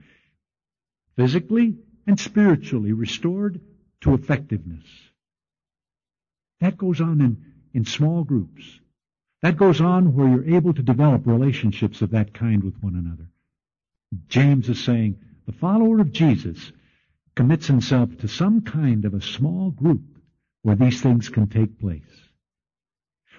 Physically 1.16 1.76
and 2.06 2.18
spiritually 2.18 2.92
restored 2.92 3.61
to 4.00 4.14
effectiveness. 4.14 4.85
That 6.61 6.78
goes 6.78 7.00
on 7.00 7.20
in, 7.20 7.44
in 7.74 7.85
small 7.85 8.24
groups. 8.24 8.80
That 9.42 9.56
goes 9.56 9.80
on 9.80 10.14
where 10.14 10.29
you're 10.29 10.56
able 10.56 10.75
to 10.75 10.83
develop 10.83 11.27
relationships 11.27 12.02
of 12.02 12.10
that 12.10 12.35
kind 12.35 12.62
with 12.62 12.83
one 12.83 12.94
another. 12.94 13.27
James 14.29 14.68
is 14.68 14.83
saying 14.83 15.18
the 15.46 15.52
follower 15.52 16.00
of 16.00 16.12
Jesus 16.12 16.73
commits 17.35 17.66
himself 17.66 18.16
to 18.18 18.28
some 18.28 18.62
kind 18.62 19.04
of 19.04 19.14
a 19.14 19.20
small 19.20 19.70
group 19.70 20.02
where 20.62 20.76
these 20.76 21.00
things 21.00 21.28
can 21.28 21.48
take 21.48 21.81
place. 21.81 22.02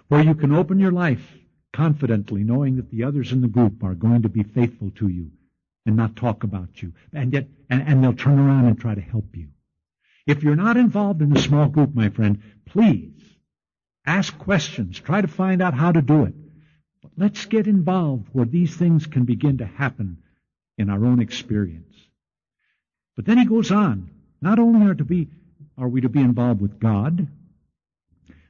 Where 0.08 0.24
you 0.24 0.36
can 0.36 0.54
open 0.54 0.80
your 0.80 0.92
life 0.92 1.22
confidently 1.74 2.44
knowing 2.44 2.76
that 2.76 2.92
the 2.92 3.04
others 3.04 3.32
in 3.32 3.42
the 3.42 3.48
group 3.48 3.84
are 3.84 3.96
going 3.96 4.24
to 4.24 4.30
be 4.30 4.44
faithful 4.44 4.92
to 4.92 5.08
you 5.08 5.32
and 5.86 5.96
not 5.96 6.16
talk 6.16 6.44
about 6.44 6.82
you. 6.82 6.94
And 7.14 7.34
yet, 7.34 7.48
and, 7.70 7.82
and 7.88 8.04
they'll 8.04 8.14
turn 8.14 8.40
around 8.40 8.66
and 8.66 8.80
try 8.80 8.94
to 8.96 9.02
help 9.02 9.36
you. 9.36 9.48
If 10.28 10.44
you're 10.44 10.56
not 10.56 10.78
involved 10.78 11.22
in 11.22 11.36
a 11.36 11.40
small 11.40 11.68
group, 11.68 11.96
my 11.96 12.10
friend, 12.10 12.42
please 12.66 13.14
ask 14.06 14.38
questions. 14.38 15.00
Try 15.00 15.22
to 15.22 15.28
find 15.28 15.62
out 15.62 15.74
how 15.74 15.92
to 15.92 16.02
do 16.02 16.26
it. 16.26 16.34
But 17.02 17.12
let's 17.18 17.46
get 17.46 17.68
involved 17.68 18.28
where 18.32 18.46
these 18.46 18.76
things 18.76 19.08
can 19.08 19.24
begin 19.24 19.58
to 19.60 19.66
happen 19.66 20.18
in 20.78 20.90
our 20.90 21.06
own 21.06 21.22
experience. 21.22 21.96
But 23.22 23.28
then 23.28 23.38
he 23.38 23.46
goes 23.46 23.70
on. 23.70 24.10
Not 24.42 24.58
only 24.58 24.90
are 24.90 24.96
to 24.96 25.06
be, 25.06 25.28
are 25.78 25.88
we 25.88 26.02
to 26.02 26.10
be 26.10 26.22
involved 26.22 26.60
with 26.60 26.80
God, 26.80 27.28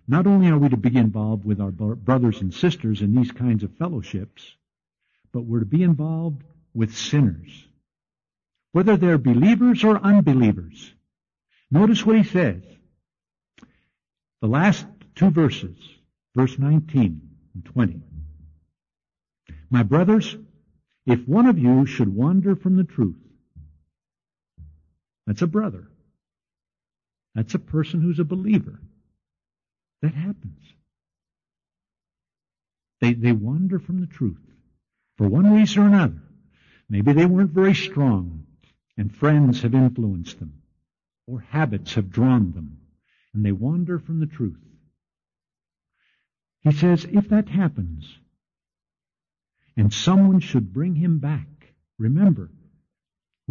not 0.07 0.25
only 0.25 0.47
are 0.47 0.57
we 0.57 0.69
to 0.69 0.77
be 0.77 0.95
involved 0.95 1.43
with 1.43 1.59
our 1.59 1.71
brothers 1.71 2.39
and 2.39 2.53
sisters 2.53 3.01
in 3.01 3.13
these 3.13 3.33
kinds 3.33 3.63
of 3.63 3.75
fellowships, 3.75 4.55
but 5.33 5.41
we're 5.41 5.59
to 5.59 5.65
be 5.65 5.83
involved 5.83 6.43
with 6.73 6.95
sinners, 6.95 7.67
whether 8.71 8.95
they're 8.95 9.17
believers 9.17 9.83
or 9.83 9.97
unbelievers. 10.01 10.93
Notice 11.69 12.05
what 12.05 12.15
he 12.15 12.23
says. 12.23 12.63
The 14.39 14.47
last 14.47 14.85
two 15.15 15.31
verses, 15.31 15.75
verse 16.33 16.57
19 16.57 17.19
and 17.55 17.65
20. 17.65 18.01
My 19.69 19.83
brothers, 19.83 20.37
if 21.05 21.27
one 21.27 21.47
of 21.47 21.59
you 21.59 21.85
should 21.85 22.15
wander 22.15 22.55
from 22.55 22.77
the 22.77 22.85
truth, 22.85 23.17
that's 25.25 25.41
a 25.41 25.47
brother. 25.47 25.87
That's 27.35 27.53
a 27.53 27.59
person 27.59 28.01
who's 28.01 28.19
a 28.19 28.25
believer. 28.25 28.79
That 30.01 30.13
happens. 30.13 30.57
They, 32.99 33.13
they 33.13 33.31
wander 33.31 33.79
from 33.79 33.99
the 33.99 34.07
truth 34.07 34.41
for 35.17 35.27
one 35.27 35.53
reason 35.53 35.83
or 35.83 35.87
another. 35.87 36.21
Maybe 36.89 37.13
they 37.13 37.25
weren't 37.25 37.51
very 37.51 37.73
strong 37.73 38.45
and 38.97 39.15
friends 39.15 39.61
have 39.61 39.73
influenced 39.73 40.39
them 40.39 40.61
or 41.25 41.39
habits 41.39 41.95
have 41.95 42.11
drawn 42.11 42.51
them 42.51 42.77
and 43.33 43.45
they 43.45 43.51
wander 43.51 43.97
from 43.97 44.19
the 44.19 44.25
truth. 44.27 44.59
He 46.61 46.71
says, 46.71 47.07
if 47.11 47.29
that 47.29 47.49
happens 47.49 48.05
and 49.77 49.91
someone 49.91 50.39
should 50.39 50.73
bring 50.73 50.95
him 50.95 51.19
back, 51.19 51.47
remember, 51.97 52.51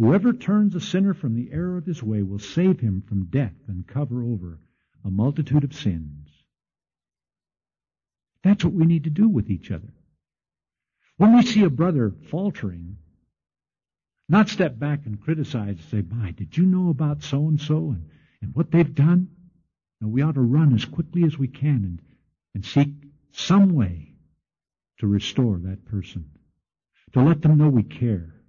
whoever 0.01 0.33
turns 0.33 0.73
a 0.73 0.81
sinner 0.81 1.13
from 1.13 1.35
the 1.35 1.51
error 1.51 1.77
of 1.77 1.85
his 1.85 2.01
way 2.01 2.23
will 2.23 2.39
save 2.39 2.79
him 2.79 3.03
from 3.07 3.25
death 3.25 3.53
and 3.67 3.85
cover 3.85 4.23
over 4.23 4.59
a 5.05 5.11
multitude 5.11 5.63
of 5.63 5.75
sins. 5.75 6.27
That's 8.43 8.65
what 8.65 8.73
we 8.73 8.85
need 8.85 9.03
to 9.03 9.11
do 9.11 9.29
with 9.29 9.51
each 9.51 9.69
other. 9.69 9.93
When 11.17 11.35
we 11.35 11.43
see 11.43 11.63
a 11.63 11.69
brother 11.69 12.15
faltering, 12.31 12.97
not 14.27 14.49
step 14.49 14.79
back 14.79 15.05
and 15.05 15.21
criticize 15.21 15.77
and 15.77 15.89
say, 15.91 16.03
my, 16.09 16.31
did 16.31 16.57
you 16.57 16.65
know 16.65 16.89
about 16.89 17.21
so 17.21 17.47
and 17.47 17.61
so 17.61 17.95
and 18.41 18.55
what 18.55 18.71
they've 18.71 18.95
done? 18.95 19.27
No, 19.99 20.07
we 20.07 20.23
ought 20.23 20.33
to 20.33 20.41
run 20.41 20.73
as 20.73 20.83
quickly 20.83 21.25
as 21.25 21.37
we 21.37 21.47
can 21.47 21.75
and, 21.75 22.01
and 22.55 22.65
seek 22.65 22.89
some 23.33 23.75
way 23.75 24.15
to 24.97 25.05
restore 25.05 25.59
that 25.59 25.85
person, 25.85 26.31
to 27.13 27.21
let 27.21 27.43
them 27.43 27.59
know 27.59 27.69
we 27.69 27.83
care, 27.83 28.40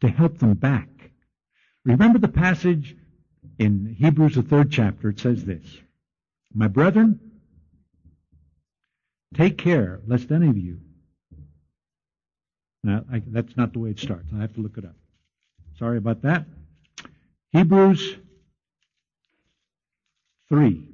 to 0.00 0.08
help 0.08 0.38
them 0.38 0.54
back. 0.54 0.88
Remember 1.84 2.18
the 2.18 2.28
passage 2.28 2.96
in 3.58 3.96
Hebrews, 3.98 4.34
the 4.34 4.42
third 4.42 4.70
chapter, 4.70 5.08
it 5.10 5.20
says 5.20 5.44
this, 5.44 5.64
My 6.54 6.68
brethren, 6.68 7.20
take 9.34 9.58
care 9.58 10.00
lest 10.06 10.30
any 10.30 10.48
of 10.48 10.58
you 10.58 10.80
now, 12.82 13.04
I, 13.12 13.22
that's 13.26 13.56
not 13.56 13.72
the 13.72 13.78
way 13.78 13.90
it 13.90 13.98
starts. 13.98 14.30
I 14.34 14.40
have 14.40 14.54
to 14.54 14.60
look 14.60 14.78
it 14.78 14.84
up. 14.84 14.96
Sorry 15.78 15.98
about 15.98 16.22
that. 16.22 16.46
Hebrews 17.52 18.16
3. 20.48 20.86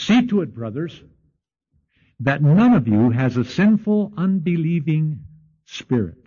See 0.00 0.26
to 0.28 0.40
it, 0.40 0.54
brothers, 0.54 0.98
that 2.20 2.42
none 2.42 2.72
of 2.72 2.88
you 2.88 3.10
has 3.10 3.36
a 3.36 3.44
sinful, 3.44 4.14
unbelieving 4.16 5.24
spirit 5.66 6.26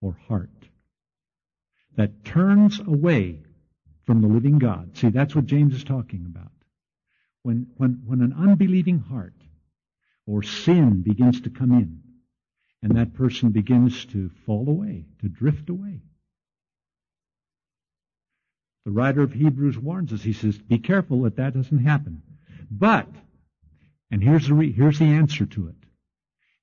or 0.00 0.16
heart 0.26 0.48
that 1.96 2.24
turns 2.24 2.80
away 2.80 3.42
from 4.06 4.22
the 4.22 4.28
living 4.28 4.58
God. 4.58 4.96
See, 4.96 5.10
that's 5.10 5.34
what 5.34 5.44
James 5.44 5.74
is 5.74 5.84
talking 5.84 6.24
about. 6.26 6.50
When, 7.42 7.66
when, 7.76 8.02
when 8.06 8.22
an 8.22 8.34
unbelieving 8.36 9.00
heart 9.00 9.34
or 10.26 10.42
sin 10.42 11.02
begins 11.02 11.42
to 11.42 11.50
come 11.50 11.72
in, 11.72 12.00
and 12.82 12.96
that 12.96 13.12
person 13.12 13.50
begins 13.50 14.06
to 14.06 14.30
fall 14.46 14.66
away, 14.68 15.04
to 15.20 15.28
drift 15.28 15.68
away. 15.68 16.00
The 18.86 18.92
writer 18.92 19.20
of 19.20 19.34
Hebrews 19.34 19.76
warns 19.76 20.10
us. 20.12 20.22
He 20.22 20.32
says, 20.32 20.56
be 20.56 20.78
careful 20.78 21.22
that 21.22 21.36
that 21.36 21.52
doesn't 21.52 21.84
happen. 21.84 22.22
But, 22.70 23.08
and 24.10 24.22
here's 24.22 24.48
the, 24.48 24.54
re- 24.54 24.72
here's 24.72 24.98
the 24.98 25.04
answer 25.04 25.46
to 25.46 25.68
it. 25.68 25.74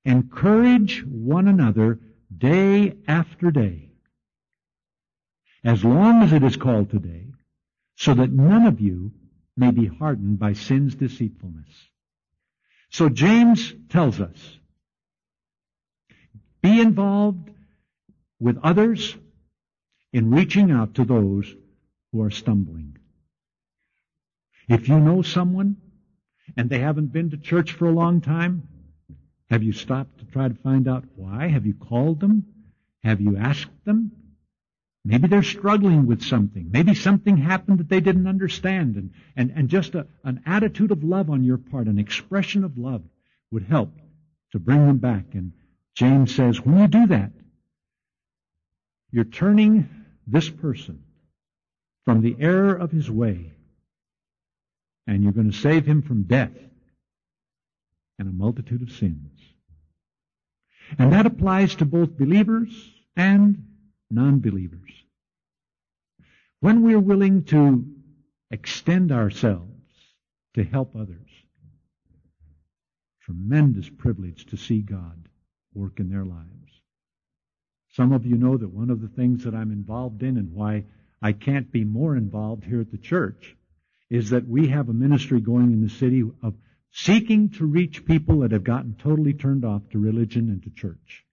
Encourage 0.06 1.04
one 1.06 1.48
another 1.48 2.00
day 2.36 2.98
after 3.08 3.52
day. 3.52 3.90
As 5.64 5.84
long 5.84 6.24
as 6.24 6.34
it 6.34 6.44
is 6.44 6.58
called 6.58 6.90
today, 6.90 7.28
so 7.96 8.14
that 8.14 8.32
none 8.32 8.66
of 8.66 8.82
you 8.82 9.12
may 9.56 9.72
be 9.72 9.86
hardened 9.86 10.40
by 10.40 10.54
sin's 10.54 10.96
deceitfulness. 10.96 11.70
So 12.90 13.08
James 13.08 13.74
tells 13.90 14.20
us, 14.20 14.60
be 16.62 16.82
involved 16.82 17.50
with 18.40 18.58
others 18.64 19.16
in 20.12 20.32
reaching 20.32 20.72
out 20.72 20.96
to 20.96 21.06
those 21.06 21.54
who 22.12 22.22
are 22.22 22.30
stumbling. 22.30 22.98
If 24.68 24.88
you 24.88 25.00
know 25.00 25.22
someone 25.22 25.78
and 26.56 26.70
they 26.70 26.80
haven't 26.80 27.14
been 27.14 27.32
to 27.32 27.38
church 27.38 27.72
for 27.72 27.88
a 27.88 27.92
long 27.92 28.22
time, 28.22 28.68
have 29.50 29.64
you 29.64 29.74
stopped 29.74 30.20
to 30.20 30.26
try 30.26 30.48
to 30.48 30.56
find 30.56 30.88
out 30.88 31.04
why? 31.16 31.48
Have 31.48 31.66
you 31.66 31.74
called 31.74 32.20
them? 32.20 32.46
Have 33.04 33.22
you 33.22 33.38
asked 33.38 33.86
them? 33.86 34.12
Maybe 35.06 35.28
they're 35.28 35.44
struggling 35.44 36.06
with 36.06 36.24
something. 36.24 36.70
Maybe 36.72 36.96
something 36.96 37.36
happened 37.36 37.80
that 37.80 37.90
they 37.90 38.00
didn't 38.00 38.28
understand. 38.28 38.96
And, 38.96 39.12
and, 39.36 39.52
and 39.56 39.70
just 39.70 39.96
a, 39.96 40.08
an 40.24 40.42
attitude 40.46 40.92
of 40.92 41.04
love 41.04 41.30
on 41.30 41.44
your 41.44 41.58
part, 41.58 41.88
an 41.88 42.00
expression 42.00 42.64
of 42.64 42.78
love 42.78 43.04
would 43.52 43.64
help 43.64 43.92
to 44.54 44.60
bring 44.60 44.88
them 44.88 44.98
back. 44.98 45.26
And 45.34 45.52
James 45.96 46.34
says, 46.34 46.62
when 46.62 46.80
you 46.80 46.88
do 46.88 47.08
that, 47.08 47.32
you're 49.12 49.26
turning 49.26 49.90
this 50.26 50.50
person 50.50 51.04
from 52.06 52.22
the 52.22 52.36
error 52.40 52.74
of 52.74 52.92
his 52.92 53.12
way, 53.12 53.53
and 55.08 55.24
you're 55.24 55.34
going 55.34 55.52
to 55.52 55.58
save 55.58 55.86
him 55.86 56.02
from 56.02 56.24
death 56.24 56.52
and 58.20 58.28
a 58.28 58.32
multitude 58.32 58.82
of 58.82 58.92
sins. 58.92 59.40
And 60.98 61.12
that 61.14 61.26
applies 61.26 61.76
to 61.76 61.86
both 61.86 62.18
believers 62.18 62.70
and 63.16 63.66
non-believers. 64.10 64.92
When 66.60 66.82
we're 66.82 67.00
willing 67.00 67.44
to 67.46 67.86
extend 68.52 69.12
ourselves 69.12 69.70
to 70.54 70.64
help 70.64 70.96
others, 70.96 71.30
tremendous 73.22 73.90
privilege 73.90 74.46
to 74.48 74.58
see 74.58 74.82
God 74.82 75.28
work 75.74 76.00
in 76.00 76.10
their 76.10 76.26
lives. 76.26 76.50
Some 77.92 78.12
of 78.12 78.26
you 78.26 78.36
know 78.38 78.58
that 78.58 78.70
one 78.70 78.90
of 78.90 79.02
the 79.02 79.08
things 79.08 79.44
that 79.44 79.56
I'm 79.56 79.72
involved 79.72 80.24
in 80.24 80.38
and 80.38 80.54
why 80.54 80.86
I 81.22 81.32
can't 81.32 81.72
be 81.72 81.84
more 81.84 82.16
involved 82.16 82.64
here 82.64 82.82
at 82.82 82.92
the 82.92 82.98
church 82.98 83.56
is 84.10 84.32
that 84.32 84.48
we 84.48 84.68
have 84.68 84.90
a 84.90 84.94
ministry 84.94 85.42
going 85.42 85.74
in 85.74 85.82
the 85.82 85.90
city 85.90 86.24
of 86.42 86.54
seeking 86.92 87.50
to 87.50 87.66
reach 87.66 88.06
people 88.06 88.40
that 88.40 88.52
have 88.52 88.64
gotten 88.64 88.96
totally 88.96 89.34
turned 89.34 89.66
off 89.66 89.82
to 89.92 90.00
religion 90.00 90.50
and 90.50 90.64
to 90.64 90.70
church. 90.70 91.26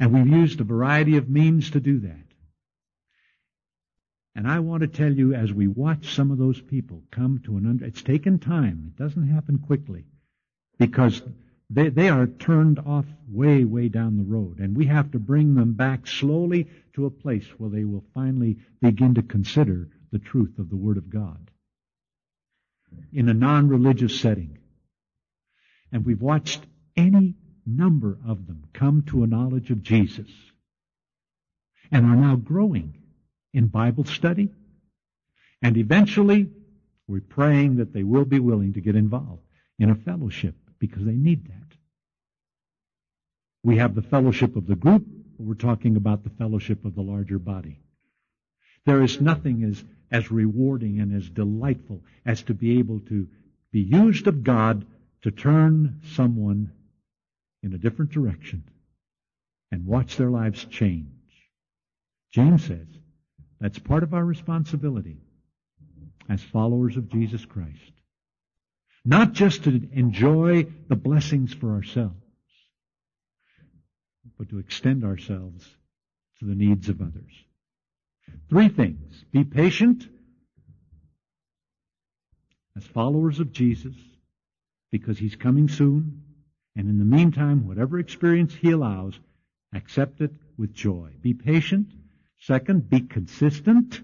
And 0.00 0.12
we've 0.12 0.26
used 0.26 0.60
a 0.60 0.64
variety 0.64 1.16
of 1.16 1.28
means 1.28 1.70
to 1.72 1.80
do 1.80 2.00
that. 2.00 2.24
And 4.34 4.48
I 4.48 4.58
want 4.58 4.80
to 4.80 4.88
tell 4.88 5.12
you, 5.12 5.34
as 5.34 5.52
we 5.52 5.68
watch 5.68 6.14
some 6.14 6.32
of 6.32 6.38
those 6.38 6.60
people 6.60 7.02
come 7.12 7.40
to 7.44 7.56
an 7.56 7.66
under, 7.66 7.84
it's 7.84 8.02
taken 8.02 8.38
time. 8.38 8.92
It 8.92 9.00
doesn't 9.00 9.28
happen 9.28 9.58
quickly. 9.58 10.06
Because 10.78 11.22
they, 11.70 11.88
they 11.88 12.08
are 12.08 12.26
turned 12.26 12.80
off 12.80 13.06
way, 13.28 13.64
way 13.64 13.88
down 13.88 14.16
the 14.16 14.24
road. 14.24 14.58
And 14.58 14.76
we 14.76 14.86
have 14.86 15.12
to 15.12 15.20
bring 15.20 15.54
them 15.54 15.74
back 15.74 16.08
slowly 16.08 16.68
to 16.94 17.06
a 17.06 17.10
place 17.10 17.46
where 17.58 17.70
they 17.70 17.84
will 17.84 18.04
finally 18.12 18.56
begin 18.80 19.14
to 19.14 19.22
consider 19.22 19.88
the 20.14 20.20
truth 20.20 20.60
of 20.60 20.70
the 20.70 20.76
Word 20.76 20.96
of 20.96 21.10
God. 21.10 21.50
In 23.12 23.28
a 23.28 23.34
non-religious 23.34 24.20
setting. 24.20 24.58
And 25.90 26.06
we've 26.06 26.22
watched 26.22 26.62
any 26.96 27.34
number 27.66 28.16
of 28.26 28.46
them 28.46 28.62
come 28.72 29.02
to 29.08 29.24
a 29.24 29.26
knowledge 29.26 29.70
of 29.70 29.82
Jesus 29.82 30.28
and 31.90 32.06
are 32.06 32.14
now 32.14 32.36
growing 32.36 32.94
in 33.52 33.66
Bible 33.66 34.04
study. 34.04 34.50
And 35.60 35.76
eventually, 35.76 36.48
we're 37.08 37.20
praying 37.20 37.76
that 37.78 37.92
they 37.92 38.04
will 38.04 38.24
be 38.24 38.38
willing 38.38 38.74
to 38.74 38.80
get 38.80 38.94
involved 38.94 39.42
in 39.80 39.90
a 39.90 39.96
fellowship 39.96 40.54
because 40.78 41.04
they 41.04 41.12
need 41.12 41.48
that. 41.48 41.76
We 43.64 43.78
have 43.78 43.96
the 43.96 44.02
fellowship 44.02 44.54
of 44.54 44.68
the 44.68 44.76
group, 44.76 45.04
but 45.36 45.44
we're 45.44 45.54
talking 45.54 45.96
about 45.96 46.22
the 46.22 46.30
fellowship 46.30 46.84
of 46.84 46.94
the 46.94 47.02
larger 47.02 47.40
body. 47.40 47.80
There 48.86 49.02
is 49.02 49.20
nothing 49.20 49.64
as, 49.64 49.82
as 50.10 50.30
rewarding 50.30 51.00
and 51.00 51.14
as 51.14 51.28
delightful 51.28 52.02
as 52.26 52.42
to 52.42 52.54
be 52.54 52.78
able 52.78 53.00
to 53.00 53.28
be 53.72 53.80
used 53.80 54.26
of 54.26 54.44
God 54.44 54.86
to 55.22 55.30
turn 55.30 56.00
someone 56.12 56.72
in 57.62 57.72
a 57.72 57.78
different 57.78 58.10
direction 58.10 58.64
and 59.72 59.86
watch 59.86 60.16
their 60.16 60.30
lives 60.30 60.64
change. 60.66 61.08
James 62.30 62.64
says 62.64 62.86
that's 63.60 63.78
part 63.78 64.02
of 64.02 64.12
our 64.12 64.24
responsibility 64.24 65.18
as 66.28 66.42
followers 66.42 66.96
of 66.96 67.08
Jesus 67.08 67.44
Christ. 67.44 67.92
Not 69.04 69.32
just 69.32 69.64
to 69.64 69.88
enjoy 69.92 70.66
the 70.88 70.96
blessings 70.96 71.52
for 71.52 71.72
ourselves, 71.72 72.14
but 74.38 74.48
to 74.50 74.58
extend 74.58 75.04
ourselves 75.04 75.68
to 76.38 76.46
the 76.46 76.54
needs 76.54 76.88
of 76.88 77.00
others. 77.00 77.43
Three 78.48 78.68
things. 78.68 79.24
Be 79.32 79.44
patient 79.44 80.08
as 82.76 82.84
followers 82.84 83.40
of 83.40 83.52
Jesus 83.52 83.94
because 84.90 85.18
he's 85.18 85.36
coming 85.36 85.68
soon. 85.68 86.22
And 86.76 86.88
in 86.88 86.98
the 86.98 87.04
meantime, 87.04 87.66
whatever 87.66 87.98
experience 87.98 88.54
he 88.54 88.70
allows, 88.70 89.18
accept 89.74 90.20
it 90.20 90.32
with 90.56 90.72
joy. 90.72 91.10
Be 91.20 91.34
patient. 91.34 91.88
Second, 92.38 92.88
be 92.90 93.00
consistent. 93.00 94.00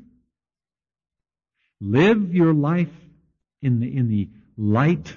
Live 1.80 2.34
your 2.34 2.54
life 2.54 2.92
in 3.62 3.80
the, 3.80 3.96
in 3.96 4.08
the 4.08 4.28
light 4.56 5.14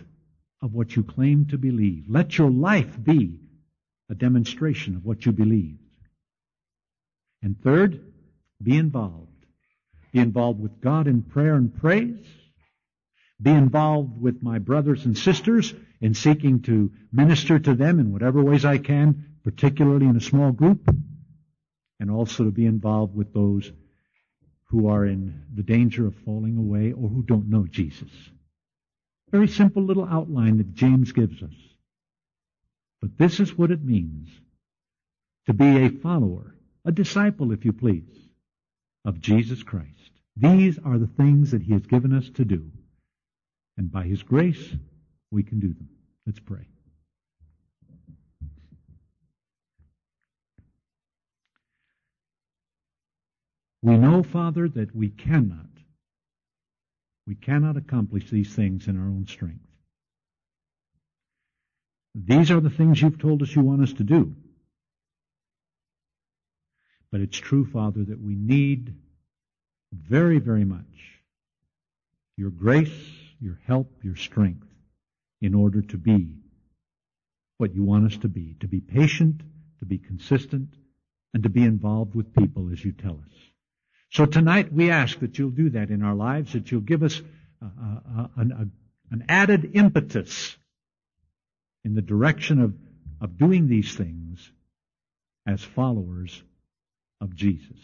of 0.61 0.73
what 0.73 0.95
you 0.95 1.03
claim 1.03 1.45
to 1.47 1.57
believe. 1.57 2.05
Let 2.07 2.37
your 2.37 2.49
life 2.49 3.01
be 3.01 3.39
a 4.09 4.15
demonstration 4.15 4.95
of 4.95 5.05
what 5.05 5.25
you 5.25 5.31
believe. 5.31 5.77
And 7.41 7.59
third, 7.61 8.12
be 8.63 8.77
involved. 8.77 9.27
Be 10.11 10.19
involved 10.19 10.61
with 10.61 10.79
God 10.79 11.07
in 11.07 11.23
prayer 11.23 11.55
and 11.55 11.75
praise. 11.75 12.25
Be 13.41 13.51
involved 13.51 14.21
with 14.21 14.41
my 14.41 14.59
brothers 14.59 15.05
and 15.05 15.17
sisters 15.17 15.73
in 15.99 16.13
seeking 16.13 16.61
to 16.63 16.91
minister 17.11 17.59
to 17.59 17.73
them 17.73 17.99
in 17.99 18.11
whatever 18.11 18.41
ways 18.41 18.63
I 18.63 18.77
can, 18.77 19.25
particularly 19.43 20.05
in 20.05 20.15
a 20.15 20.21
small 20.21 20.51
group. 20.51 20.89
And 21.99 22.11
also 22.11 22.45
to 22.45 22.51
be 22.51 22.65
involved 22.65 23.15
with 23.15 23.33
those 23.33 23.71
who 24.65 24.87
are 24.87 25.05
in 25.05 25.43
the 25.53 25.63
danger 25.63 26.07
of 26.07 26.15
falling 26.25 26.57
away 26.57 26.91
or 26.91 27.09
who 27.09 27.23
don't 27.23 27.49
know 27.49 27.65
Jesus. 27.69 28.11
Very 29.31 29.47
simple 29.47 29.83
little 29.83 30.05
outline 30.05 30.57
that 30.57 30.73
James 30.73 31.11
gives 31.11 31.41
us. 31.41 31.53
But 33.01 33.17
this 33.17 33.39
is 33.39 33.57
what 33.57 33.71
it 33.71 33.83
means 33.83 34.29
to 35.47 35.53
be 35.53 35.85
a 35.85 35.89
follower, 35.89 36.55
a 36.85 36.91
disciple, 36.91 37.51
if 37.51 37.65
you 37.65 37.73
please, 37.73 38.22
of 39.05 39.19
Jesus 39.19 39.63
Christ. 39.63 40.11
These 40.35 40.79
are 40.83 40.97
the 40.97 41.07
things 41.07 41.51
that 41.51 41.61
He 41.61 41.73
has 41.73 41.85
given 41.85 42.13
us 42.13 42.29
to 42.35 42.45
do. 42.45 42.71
And 43.77 43.91
by 43.91 44.03
His 44.03 44.23
grace, 44.23 44.75
we 45.31 45.43
can 45.43 45.59
do 45.59 45.67
them. 45.67 45.89
Let's 46.25 46.39
pray. 46.39 46.67
We 53.81 53.97
know, 53.97 54.23
Father, 54.23 54.69
that 54.69 54.95
we 54.95 55.09
cannot, 55.09 55.67
we 57.27 57.35
cannot 57.35 57.75
accomplish 57.75 58.29
these 58.29 58.53
things 58.55 58.87
in 58.87 58.97
our 58.97 59.07
own 59.07 59.27
strength. 59.27 59.67
These 62.15 62.51
are 62.51 62.61
the 62.61 62.69
things 62.69 63.01
you've 63.01 63.19
told 63.19 63.41
us 63.41 63.53
you 63.53 63.61
want 63.61 63.81
us 63.81 63.91
to 63.93 64.03
do. 64.03 64.35
But 67.13 67.21
it's 67.21 67.37
true, 67.37 67.63
Father, 67.63 68.03
that 68.05 68.19
we 68.19 68.33
need 68.33 68.95
very, 69.91 70.39
very 70.39 70.65
much 70.65 71.21
your 72.37 72.49
grace, 72.49 72.89
your 73.39 73.59
help, 73.67 73.99
your 74.01 74.15
strength 74.15 74.65
in 75.39 75.53
order 75.53 75.83
to 75.83 75.97
be 75.97 76.33
what 77.59 77.75
you 77.75 77.83
want 77.83 78.11
us 78.11 78.17
to 78.21 78.27
be, 78.27 78.55
to 78.61 78.67
be 78.67 78.79
patient, 78.81 79.41
to 79.77 79.85
be 79.85 79.99
consistent, 79.99 80.69
and 81.35 81.43
to 81.43 81.49
be 81.49 81.61
involved 81.61 82.15
with 82.15 82.33
people 82.33 82.71
as 82.73 82.83
you 82.83 82.93
tell 82.93 83.21
us. 83.23 83.37
So 84.09 84.25
tonight 84.25 84.73
we 84.73 84.89
ask 84.89 85.19
that 85.19 85.37
you'll 85.37 85.51
do 85.51 85.69
that 85.69 85.91
in 85.91 86.01
our 86.01 86.15
lives, 86.15 86.53
that 86.53 86.71
you'll 86.71 86.81
give 86.81 87.03
us 87.03 87.21
a, 87.61 87.65
a, 87.65 88.29
a, 88.37 88.67
an 89.11 89.25
added 89.29 89.69
impetus 89.75 90.57
in 91.85 91.93
the 91.93 92.01
direction 92.01 92.59
of, 92.59 92.73
of 93.21 93.37
doing 93.37 93.67
these 93.67 93.93
things 93.93 94.51
as 95.45 95.61
followers 95.61 96.41
of 97.23 97.33
Jesus. 97.33 97.79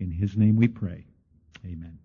In 0.00 0.10
His 0.10 0.36
name 0.36 0.56
we 0.56 0.68
pray. 0.68 1.04
Amen. 1.64 1.98